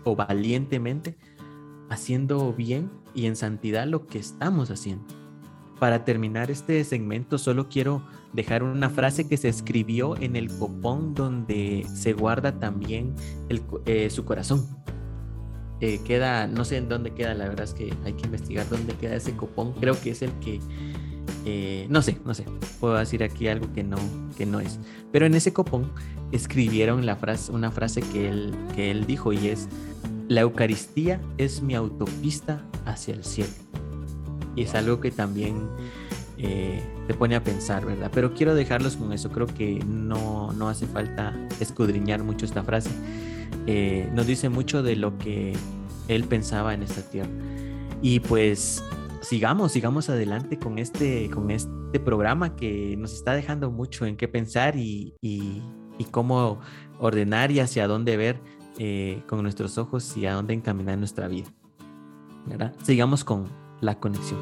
[0.04, 1.16] o valientemente
[1.88, 5.04] haciendo bien y en santidad lo que estamos haciendo.
[5.78, 11.14] Para terminar este segmento, solo quiero dejar una frase que se escribió en el copón
[11.14, 13.14] donde se guarda también
[13.86, 14.66] eh, su corazón.
[15.80, 18.94] Eh, queda, no sé en dónde queda, la verdad es que hay que investigar dónde
[18.94, 19.72] queda ese copón.
[19.74, 20.60] Creo que es el que,
[21.44, 22.44] eh, no sé, no sé,
[22.80, 23.98] puedo decir aquí algo que no,
[24.36, 24.78] que no es.
[25.12, 25.92] Pero en ese copón
[26.32, 29.68] escribieron la frase, una frase que él, que él dijo y es,
[30.26, 33.52] la Eucaristía es mi autopista hacia el cielo.
[34.56, 35.68] Y es algo que también
[36.38, 38.10] eh, te pone a pensar, ¿verdad?
[38.14, 39.30] Pero quiero dejarlos con eso.
[39.30, 42.90] Creo que no, no hace falta escudriñar mucho esta frase.
[43.66, 45.54] Eh, nos dice mucho de lo que
[46.06, 47.30] él pensaba en esta tierra.
[48.00, 48.82] Y pues
[49.20, 54.28] sigamos, sigamos adelante con este, con este programa que nos está dejando mucho en qué
[54.28, 55.62] pensar y, y,
[56.12, 56.60] cómo
[57.00, 58.40] ordenar y hacia dónde ver
[58.78, 61.52] eh, con nuestros ojos y a dónde encaminar nuestra vida.
[62.46, 62.74] ¿verdad?
[62.82, 63.46] Sigamos con
[63.80, 64.38] la conexión.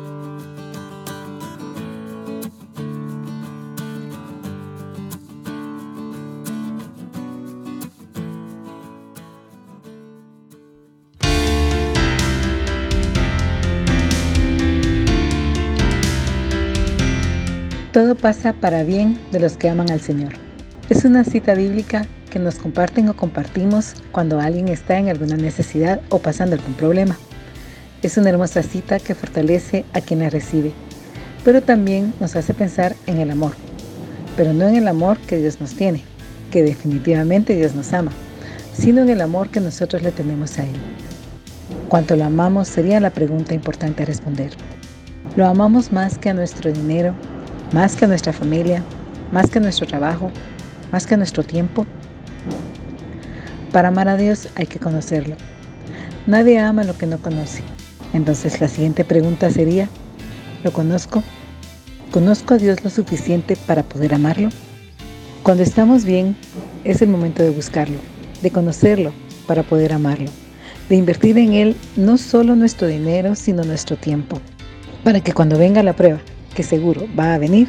[17.97, 20.35] Todo pasa para bien de los que aman al Señor.
[20.91, 26.03] Es una cita bíblica que nos comparten o compartimos cuando alguien está en alguna necesidad
[26.11, 27.17] o pasando algún problema.
[28.03, 30.75] Es una hermosa cita que fortalece a quien la recibe,
[31.43, 33.53] pero también nos hace pensar en el amor,
[34.37, 36.05] pero no en el amor que Dios nos tiene,
[36.51, 38.13] que definitivamente Dios nos ama,
[38.75, 40.77] sino en el amor que nosotros le tenemos a Él.
[41.89, 42.69] ¿Cuánto lo amamos?
[42.69, 44.51] Sería la pregunta importante a responder.
[45.35, 47.15] ¿Lo amamos más que a nuestro dinero,
[47.73, 48.83] más que nuestra familia,
[49.33, 50.31] más que nuestro trabajo,
[50.93, 51.87] más que nuestro tiempo?
[53.73, 55.37] Para amar a Dios hay que conocerlo.
[56.27, 57.63] Nadie ama lo que no conoce.
[58.13, 59.89] Entonces la siguiente pregunta sería,
[60.65, 61.23] ¿lo conozco?
[62.13, 64.49] ¿Conozco a Dios lo suficiente para poder amarlo?
[65.43, 66.37] Cuando estamos bien,
[66.85, 67.99] es el momento de buscarlo,
[68.43, 69.13] de conocerlo
[69.47, 70.31] para poder amarlo,
[70.89, 74.41] de invertir en Él no solo nuestro dinero, sino nuestro tiempo,
[75.05, 76.21] para que cuando venga la prueba,
[76.57, 77.69] que seguro va a venir,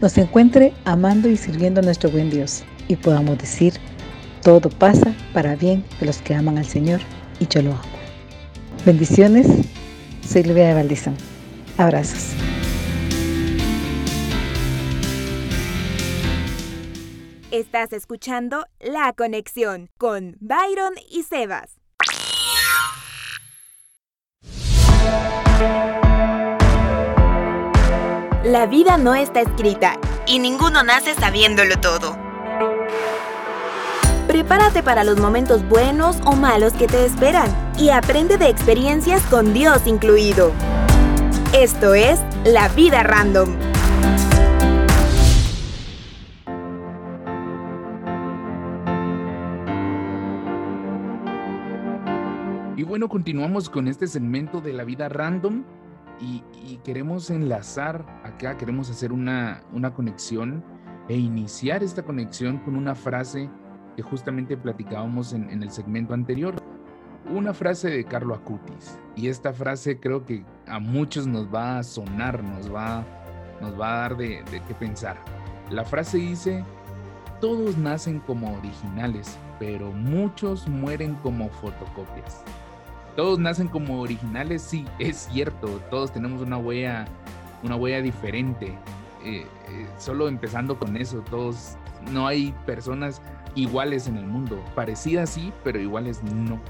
[0.00, 3.74] nos encuentre amando y sirviendo a nuestro buen Dios y podamos decir,
[4.42, 7.00] todo pasa para bien de los que aman al Señor
[7.40, 7.82] y yo lo amo.
[8.86, 9.46] Bendiciones,
[10.20, 11.16] Silvia de Valdizón.
[11.76, 12.34] Abrazos.
[17.50, 21.78] Estás escuchando La Conexión con Byron y Sebas.
[28.48, 32.16] La vida no está escrita y ninguno nace sabiéndolo todo.
[34.26, 39.52] Prepárate para los momentos buenos o malos que te esperan y aprende de experiencias con
[39.52, 40.52] Dios incluido.
[41.52, 43.50] Esto es La Vida Random.
[52.78, 55.64] Y bueno, continuamos con este segmento de La Vida Random
[56.20, 56.42] Y,
[56.84, 60.64] queremos enlazar acá, queremos hacer una, una conexión
[61.08, 63.48] e iniciar esta conexión con una frase
[63.96, 66.54] que justamente platicábamos en, el segmento anterior.
[67.30, 68.98] Una frase de Carlo Acutis.
[69.16, 73.04] Y esta frase creo que a muchos nos va a sonar, nos va,
[73.60, 75.16] nos va a dar de, de qué pensar.
[75.70, 76.64] La frase dice,
[77.40, 82.42] todos nacen como originales, pero muchos mueren como fotocopias.
[83.18, 87.04] Todos nacen como originales, sí, es cierto, todos tenemos una huella,
[87.64, 88.66] una huella diferente.
[89.24, 91.76] Eh, eh, solo empezando con eso, todos,
[92.12, 93.20] no hay personas
[93.56, 96.60] iguales en el mundo, parecidas sí, pero iguales no.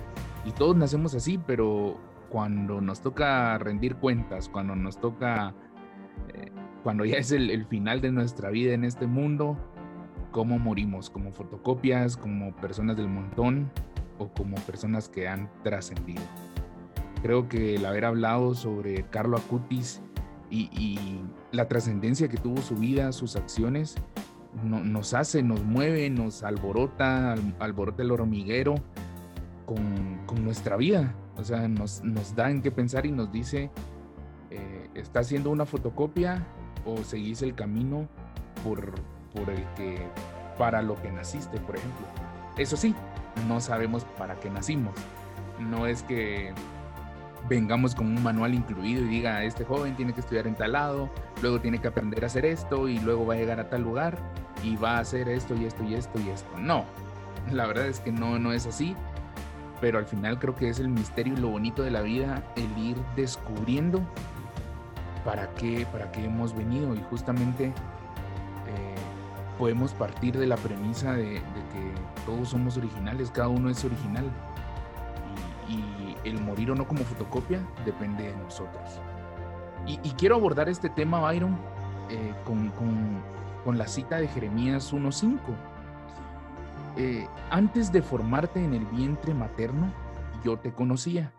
[0.46, 1.98] Y todos nacemos así, pero
[2.30, 5.54] cuando nos toca rendir cuentas, cuando nos toca,
[6.32, 6.50] eh,
[6.82, 9.58] cuando ya es el, final de nuestra vida en este mundo,
[10.30, 13.70] cómo morimos, como fotocopias, como personas del montón
[14.18, 16.22] o como personas que han trascendido.
[17.22, 20.00] Creo que el haber hablado sobre Carlo Acutis
[20.50, 20.98] y,
[21.50, 23.96] la trascendencia que tuvo su vida, sus acciones,
[24.62, 28.74] nos hace, nos mueve, nos alborota, alborota el hormiguero
[29.66, 31.14] con, nuestra vida.
[31.36, 33.70] O sea, nos, nos, da en qué pensar y nos dice,
[34.50, 36.46] eh, ¿está haciendo una fotocopia
[36.84, 38.08] o seguís el camino
[38.64, 38.92] por,
[39.34, 39.98] por el que,
[40.58, 42.06] para lo que naciste, por ejemplo.
[42.56, 42.94] Eso sí,
[43.46, 44.94] no sabemos para qué nacimos.
[45.58, 46.52] No es que
[47.48, 51.10] vengamos con un manual incluido y diga, este joven tiene que estudiar en tal lado,
[51.40, 54.18] luego tiene que aprender a hacer esto y luego va a llegar a tal lugar
[54.62, 56.50] y va a hacer esto y esto y esto y esto.
[56.58, 56.84] No,
[57.50, 58.94] la verdad es que no, no es así,
[59.80, 62.78] pero al final creo que es el misterio y lo bonito de la vida el
[62.78, 64.00] ir descubriendo
[65.24, 67.72] para qué, para qué hemos venido y justamente
[69.58, 71.42] podemos partir de la premisa de,
[72.28, 74.30] todos somos originales, cada uno es original.
[75.66, 79.00] Y, el morir o no como fotocopia depende de nosotros.
[79.86, 81.56] Y, quiero abordar este tema, Byron,
[82.10, 85.38] eh, con, la cita de Jeremías 1.5.
[86.96, 89.90] Eh, antes de formarte en el vientre materno,
[90.44, 91.32] yo te conocía.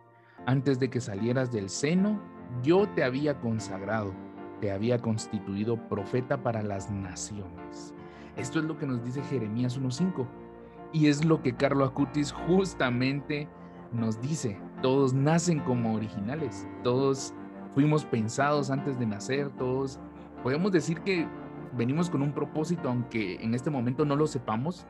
[0.47, 2.19] Antes de que salieras del seno,
[2.63, 4.11] yo te había consagrado,
[4.59, 7.93] te había constituido profeta para las naciones.
[8.37, 10.48] Esto es lo que nos dice Jeremías 1.5.
[10.91, 13.47] Y es lo que Carlo Acutis justamente
[13.91, 14.59] nos dice.
[14.81, 16.67] Todos nacen como originales.
[16.83, 17.33] Todos
[17.75, 19.49] fuimos pensados antes de nacer.
[19.57, 19.99] Todos
[20.43, 21.27] podemos decir que
[21.73, 24.85] venimos con un propósito, aunque en este momento no lo sepamos.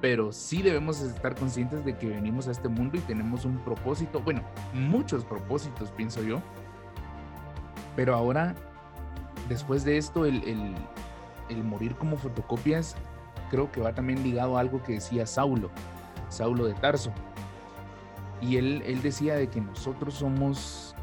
[0.00, 4.20] Pero sí debemos estar conscientes de que venimos a este mundo y tenemos un propósito.
[4.20, 6.40] Bueno, muchos propósitos, pienso yo.
[7.96, 8.54] Pero ahora,
[9.48, 10.76] después de esto, el,
[11.64, 12.94] morir como fotocopias
[13.48, 15.70] creo que va también ligado a algo que decía Saulo,
[16.28, 17.12] Saulo de Tarso.
[18.40, 20.94] Y él, él decía de que nosotros somos,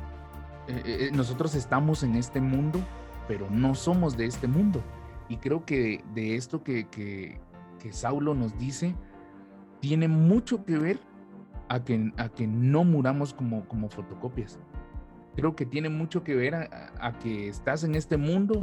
[0.67, 2.79] eh, eh, nosotros estamos en este mundo,
[3.27, 4.81] pero no somos de este mundo.
[5.27, 7.39] Y creo que de esto que, que,
[7.91, 8.95] Saulo nos dice,
[9.79, 10.99] tiene mucho que ver
[11.69, 14.57] a que, a que no muramos como, como fotocopias.
[15.35, 18.59] Creo que tiene mucho que ver a que estás en este mundo,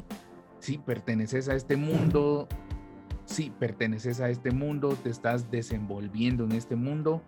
[0.63, 2.49] sí, perteneces a este mundo,
[3.25, 7.23] sí, perteneces a este mundo, te estás desenvolviendo en este mundo,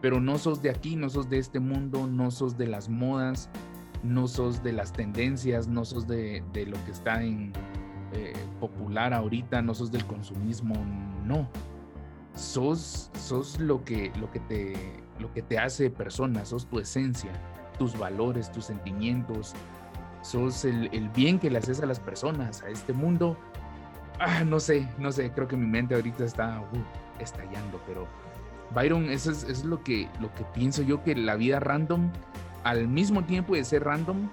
[0.00, 3.48] pero no sos de aquí, no sos de este mundo, no sos de las modas,
[4.02, 7.52] no sos de las tendencias, no sos de, lo que está en
[8.12, 10.74] eh, popular ahorita, no sos del consumismo,
[11.24, 11.48] no.
[12.34, 14.74] Sos, sos lo, que, lo, que te,
[15.18, 17.32] lo que te hace persona, sos tu esencia,
[17.78, 19.54] tus valores, tus sentimientos,
[20.26, 23.36] sos el, bien que le haces a las personas, a este mundo.
[24.18, 28.06] Ah, no sé, no sé, creo que mi mente ahorita está uh, estallando, pero
[28.74, 32.10] Byron, eso es, lo, que, lo que pienso yo, que la vida random,
[32.64, 34.28] al mismo tiempo de ser random,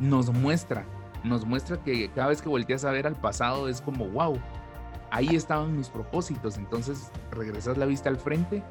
[0.00, 0.84] nos muestra,
[1.24, 4.38] nos muestra que cada vez que volteas a ver al pasado es como, wow,
[5.10, 8.62] ahí estaban mis propósitos, entonces regresas la vista al frente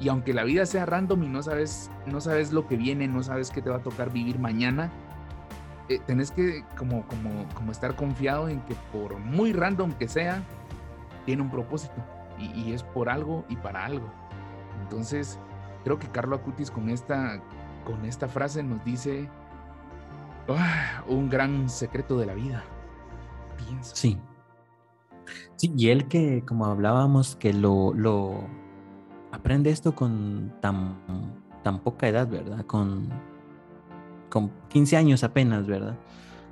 [0.00, 3.22] y aunque la vida sea random y no sabes, no sabes lo que viene, no
[3.22, 4.90] sabes qué te va a tocar vivir mañana,
[5.94, 10.42] eh, tenés que como, como, como estar confiado en que por muy random que sea,
[11.26, 11.94] tiene un propósito
[12.38, 14.06] y, es por algo y para algo.
[14.82, 15.38] Entonces,
[15.84, 17.40] creo que Carlo Acutis con esta,
[17.84, 19.28] con esta frase nos dice
[20.48, 22.64] ah, un gran secreto de la vida.
[23.82, 24.18] Sí.
[25.56, 28.48] Sí, y él que, como hablábamos, que lo, lo
[29.30, 30.96] aprende esto con tan,
[31.62, 32.66] tan poca edad, ¿verdad?
[32.66, 33.08] Con
[34.32, 35.98] con 15 años apenas, ¿verdad?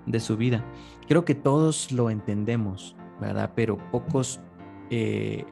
[0.05, 0.63] De su vida.
[1.09, 3.53] Creo que todos lo entendemos, ¿verdad?
[3.57, 4.39] Pero pocos
[4.91, 5.47] eh,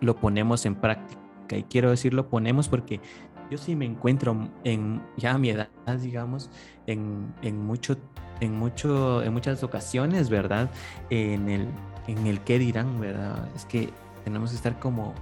[0.00, 1.20] lo ponemos en práctica.
[1.56, 3.00] Y quiero decir lo ponemos porque
[3.48, 5.68] yo sí me encuentro en ya a mi edad,
[6.00, 6.50] digamos,
[6.88, 7.96] en, en mucho,
[8.40, 10.68] en mucho, en muchas ocasiones, ¿verdad?
[11.10, 11.68] En el,
[12.08, 13.48] en el qué dirán, ¿verdad?
[13.54, 13.90] Es que
[14.24, 15.14] tenemos que estar como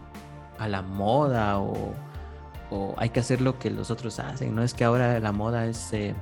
[0.58, 1.92] a la moda o,
[2.70, 4.54] o hay que hacer lo que los otros hacen.
[4.54, 6.14] No es que ahora la moda es eh,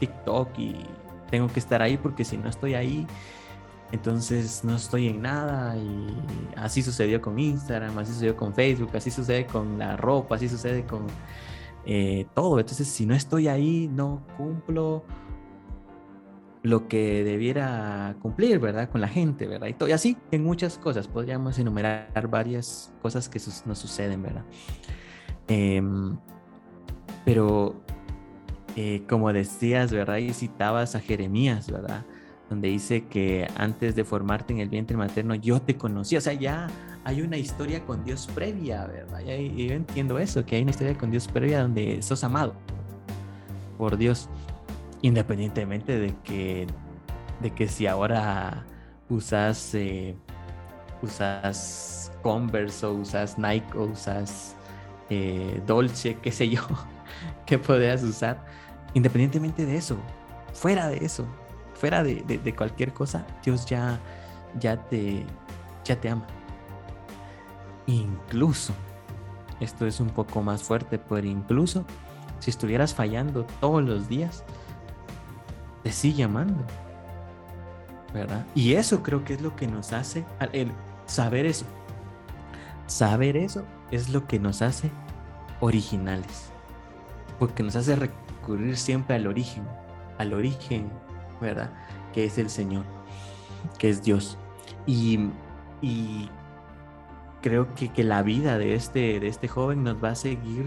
[0.00, 0.74] TikTok y
[1.30, 3.06] tengo que estar ahí porque si no estoy ahí,
[3.92, 6.16] entonces no estoy en nada y
[6.56, 10.84] así sucedió con Instagram, así sucedió con Facebook, así sucede con la ropa, así sucede
[10.84, 11.06] con
[11.86, 12.58] eh, todo.
[12.58, 15.04] Entonces si no estoy ahí, no cumplo
[16.62, 18.90] lo que debiera cumplir, ¿verdad?
[18.90, 19.68] Con la gente, ¿verdad?
[19.68, 24.44] Y, todo, y así en muchas cosas, podríamos enumerar varias cosas que nos suceden, ¿verdad?
[25.48, 26.16] Em,
[27.24, 27.80] pero
[28.82, 30.16] eh, como decías, ¿verdad?
[30.16, 32.02] Y citabas a Jeremías, ¿verdad?
[32.48, 36.16] Donde dice que antes de formarte en el vientre materno yo te conocí.
[36.16, 36.66] O sea, ya
[37.04, 39.20] hay una historia con Dios previa, ¿verdad?
[39.20, 42.54] Y yo entiendo eso, que hay una historia con Dios previa donde sos amado
[43.76, 44.30] por Dios,
[45.02, 46.66] independientemente de que,
[47.42, 48.64] de que si ahora
[49.10, 50.16] usas, eh,
[51.02, 54.56] usas Converse o usas Nike o usas
[55.10, 56.62] eh, Dolce, qué sé yo,
[57.44, 58.42] que podrías usar
[58.94, 59.96] independientemente de eso,
[60.52, 61.26] fuera de eso,
[61.74, 63.98] fuera de, cualquier cosa, Dios ya,
[64.58, 65.24] ya, te,
[65.84, 66.26] ya te ama.
[67.86, 68.72] Incluso,
[69.60, 71.84] esto es un poco más fuerte, pero incluso
[72.38, 74.44] si estuvieras fallando todos los días,
[75.82, 76.64] te sigue amando.
[78.12, 78.44] ¿Verdad?
[78.54, 80.72] Y eso creo que es lo que nos hace, el
[81.06, 81.64] saber eso.
[82.86, 84.90] Saber eso es lo que nos hace
[85.60, 86.50] originales.
[87.38, 87.94] Porque nos hace
[88.74, 89.64] siempre al origen,
[90.18, 90.90] al origen,
[91.40, 91.72] ¿verdad?
[92.12, 92.84] Que es el Señor,
[93.78, 94.38] que es Dios.
[94.86, 95.30] Y,
[97.42, 100.66] creo que, que, la vida de este, de este joven nos va a seguir,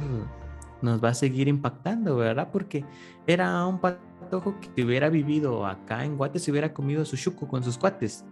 [0.81, 2.49] nos va a seguir impactando, ¿verdad?
[2.51, 2.85] Porque
[3.27, 7.63] era un patojo que hubiera vivido acá en Guate, se hubiera comido su chuco con
[7.63, 8.25] sus cuates,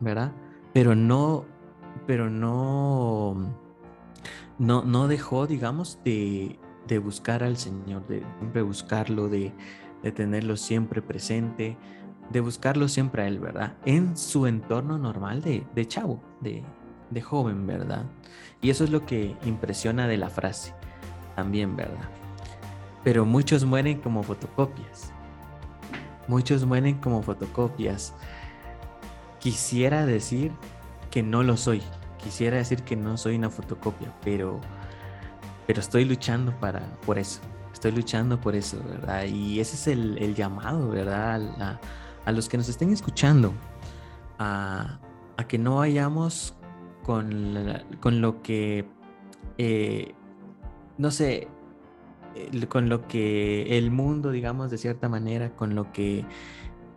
[0.00, 0.32] ¿verdad?
[0.72, 1.44] Pero no,
[2.06, 3.36] pero no,
[4.58, 9.52] no, no dejó, digamos, de, de buscar al Señor, de siempre buscarlo, de,
[10.14, 11.76] tenerlo siempre presente,
[12.30, 13.74] de buscarlo siempre a Él, ¿verdad?
[13.84, 16.62] En su entorno normal de, chavo, de,
[17.10, 18.04] de joven, ¿verdad?
[18.60, 20.74] Y eso es lo que impresiona de la frase,
[21.36, 22.08] también, ¿verdad?
[23.02, 25.12] Pero muchos mueren como fotocopias.
[26.26, 28.14] Muchos mueren como fotocopias.
[29.40, 30.52] Quisiera decir
[31.10, 31.82] que no lo soy.
[32.16, 34.60] Quisiera decir que no soy una fotocopia, pero
[35.66, 37.40] pero estoy luchando para, por eso,
[37.72, 39.24] estoy luchando por eso, ¿verdad?
[39.24, 41.78] Y ese es el, llamado, ¿verdad?
[42.24, 43.52] A, los que nos estén escuchando,
[44.38, 44.98] a,
[45.48, 46.54] que no vayamos
[47.02, 47.56] con,
[48.00, 48.86] con lo que,
[49.58, 50.14] eh,
[50.96, 51.48] no sé,
[52.68, 56.24] con lo que el mundo, digamos, de cierta manera, con lo que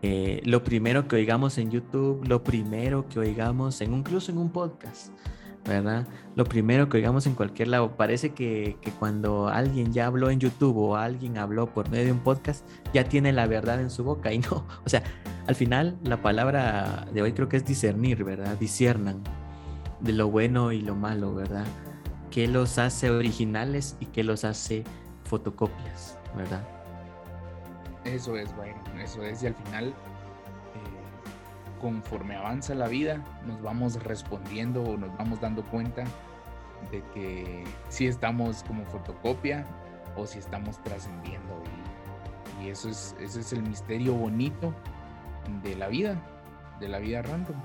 [0.02, 4.52] eh, lo primero que oigamos en YouTube, lo primero que oigamos en incluso en un
[4.52, 5.12] podcast,
[5.68, 6.08] ¿verdad?
[6.36, 10.78] Lo primero que oigamos en cualquier lado, parece que, cuando alguien ya habló en YouTube
[10.78, 14.32] o alguien habló por medio de un podcast, ya tiene la verdad en su boca
[14.32, 15.04] y no, o sea,
[15.48, 18.58] al final la palabra de hoy creo que es discernir, ¿verdad?
[18.58, 19.22] Disciernan
[20.00, 21.66] de lo bueno y lo malo, ¿verdad?
[22.32, 24.84] ¿Qué los hace originales y qué los hace
[25.24, 26.66] fotocopias, ¿verdad?
[28.06, 29.94] Eso es, bueno, eso es, y al final
[31.80, 36.04] conforme avanza la vida, nos vamos respondiendo o nos vamos dando cuenta
[36.92, 39.66] de que si estamos como fotocopia
[40.16, 41.62] o si estamos trascendiendo.
[42.62, 44.74] Y, eso, es, ese es el misterio bonito
[45.64, 46.16] de la vida,
[46.80, 47.56] de la vida random.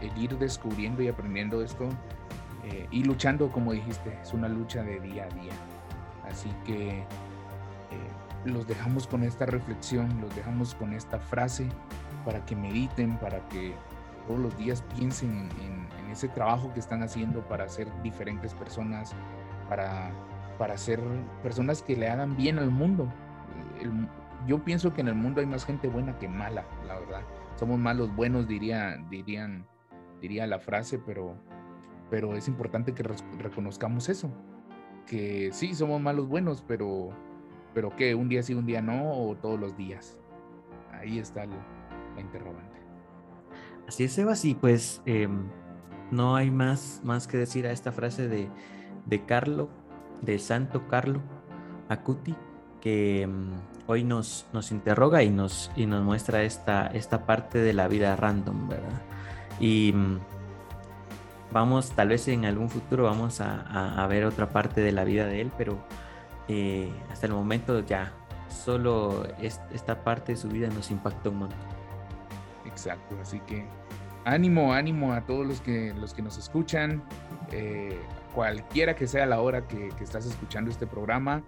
[0.00, 1.88] El ir descubriendo y aprendiendo esto
[2.64, 5.52] eh, y luchando, como dijiste, es una lucha de día a día.
[6.28, 7.04] Así que eh,
[8.44, 11.68] los dejamos con esta reflexión, los dejamos con esta frase
[12.24, 13.74] para que mediten, para que
[14.26, 19.14] todos los días piensen en, ese trabajo que están haciendo para ser diferentes personas,
[19.66, 20.10] para,
[20.58, 21.00] para ser
[21.42, 23.10] personas que le hagan bien al mundo.
[24.46, 27.22] yo pienso que en el mundo hay más gente buena que mala, la verdad.
[27.56, 29.66] Somos malos buenos, diría, dirían,
[30.20, 31.34] diría la frase, pero,
[32.10, 33.04] pero es importante que
[33.38, 34.30] reconozcamos eso.
[35.06, 37.08] Que sí, somos malos buenos, pero,
[37.72, 40.18] pero que un día sí, un día no, o todos los días.
[40.92, 41.50] Ahí está el,
[42.20, 42.80] interrogante.
[43.88, 45.48] Así es, Sebas, y pues em,
[46.10, 48.48] no hay más, más que decir a esta frase de,
[49.06, 49.68] de Carlo,
[50.20, 51.20] de Santo Carlo
[51.88, 52.34] Acuti,
[52.80, 53.50] que em,
[53.86, 58.16] hoy nos, nos interroga y nos, y nos muestra esta, esta parte de la vida
[58.16, 59.02] random, ¿verdad?
[59.60, 60.18] Y em,
[61.52, 65.26] vamos, tal vez en algún futuro vamos a, a, ver otra parte de la vida
[65.26, 65.78] de él, pero
[66.48, 68.12] eh, hasta el momento ya
[68.48, 71.71] solo esta parte de su vida nos impactó un montón.
[72.72, 73.64] Exacto, así que
[74.24, 77.02] ánimo, ánimo a todos los que, los que nos escuchan,
[77.50, 77.98] eh,
[78.34, 81.44] cualquiera que sea la hora que, estás escuchando este programa,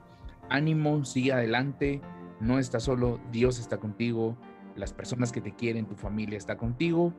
[0.48, 2.00] ánimo, sigue adelante,
[2.40, 4.36] no estás solo, Dios está contigo,
[4.76, 7.12] las personas que te quieren, tu familia está contigo.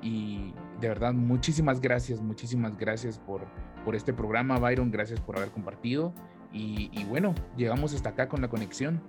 [0.00, 3.46] Y de verdad, muchísimas gracias, muchísimas gracias por,
[3.84, 6.12] por este programa, Byron, gracias por haber compartido.
[6.52, 9.02] Y, bueno, llegamos hasta acá con la conexión.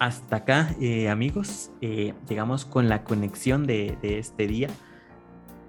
[0.00, 4.68] Hasta acá, eh, amigos, eh, llegamos con la conexión de, este día.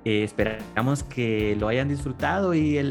[0.05, 2.81] Eh, esperamos que lo hayan disfrutado y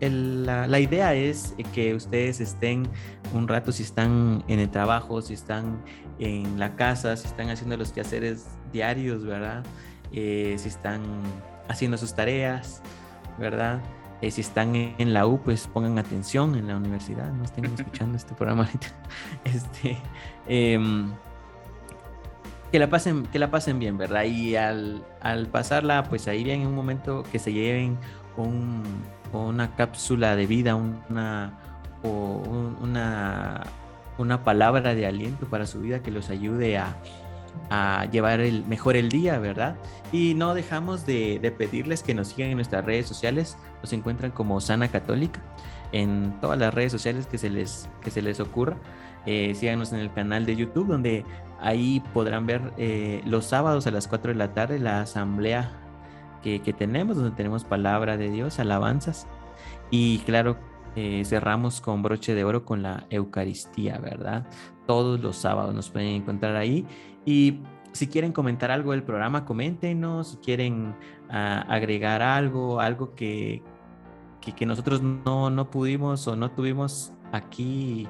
[0.00, 2.88] la, idea es que ustedes estén
[3.34, 5.84] un rato, si están en el trabajo, si están
[6.18, 9.62] en la casa, si están haciendo los quehaceres diarios, ¿verdad?
[10.10, 11.02] si están
[11.68, 12.80] haciendo sus tareas,
[13.38, 13.82] ¿verdad?
[14.22, 18.16] Eh, si están en la U, pues pongan atención en la universidad, no estén escuchando
[18.16, 18.88] este programa ahorita.
[19.44, 19.98] Este,
[20.48, 21.12] em,
[22.72, 24.24] que, la pasen, que la pasen bien, ¿verdad?
[24.24, 25.04] Y al,
[25.52, 27.98] pasarla, pues ahí bien en un momento que se lleven
[29.32, 31.58] una cápsula de vida, una,
[32.02, 32.42] o
[32.80, 33.64] una,
[34.18, 36.96] una palabra de aliento para su vida que los ayude a,
[37.70, 39.76] a llevar el, mejor el día, ¿verdad?
[40.12, 44.60] Y no dejamos de, pedirles que nos sigan en nuestras redes sociales, nos encuentran como
[44.60, 45.40] Sana Católica
[45.92, 48.76] en todas las redes sociales que se les, que se les ocurra.
[49.24, 51.24] Eh, síganos en el canal de YouTube, donde
[51.60, 55.82] ahí podrán ver eh, los sábados a las 4 de la tarde la asamblea
[56.42, 59.26] que, tenemos, donde tenemos palabra de Dios, alabanzas.
[59.90, 60.56] Y claro,
[60.94, 64.46] eh, cerramos con broche de oro con la Eucaristía, ¿verdad?
[64.86, 66.86] Todos los sábados nos pueden encontrar ahí.
[67.26, 67.60] Y
[67.92, 70.28] si quieren comentar algo del programa, coméntenos.
[70.28, 70.94] Si quieren
[71.28, 73.62] ah, agregar algo, algo que,
[74.40, 78.06] que, nosotros no, no, pudimos o no tuvimos aquí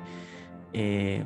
[0.72, 1.24] eh,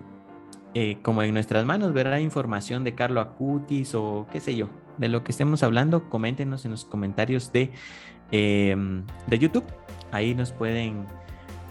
[0.74, 4.68] eh, como en nuestras manos, verá información de Carlo Acutis o qué sé yo,
[4.99, 7.72] de lo que estemos hablando, coméntenos en los comentarios de,
[8.30, 9.64] em, de YouTube.
[10.12, 11.07] Ahí nos pueden,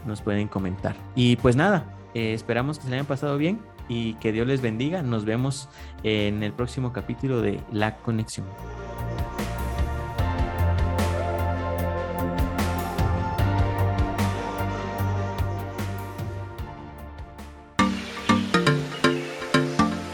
[0.06, 0.94] nos pueden comentar.
[1.14, 3.58] Y pues nada, eh, esperamos que se le hayan pasado bien
[3.90, 5.02] y que Dios les bendiga.
[5.02, 5.68] Nos vemos
[6.04, 8.46] en el próximo capítulo de La Conexión.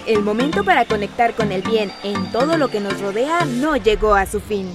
[0.07, 4.15] El momento para conectar con el bien en todo lo que nos rodea no llegó
[4.15, 4.69] a su fin.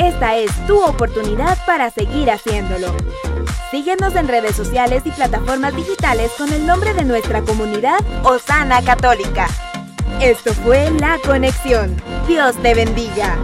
[0.00, 2.96] Esta es tu oportunidad para seguir haciéndolo.
[3.70, 9.46] Síguenos en redes sociales y plataformas digitales con el nombre de nuestra comunidad Osana Católica.
[10.22, 12.00] Esto fue La Conexión.
[12.26, 13.36] Dios te bendiga.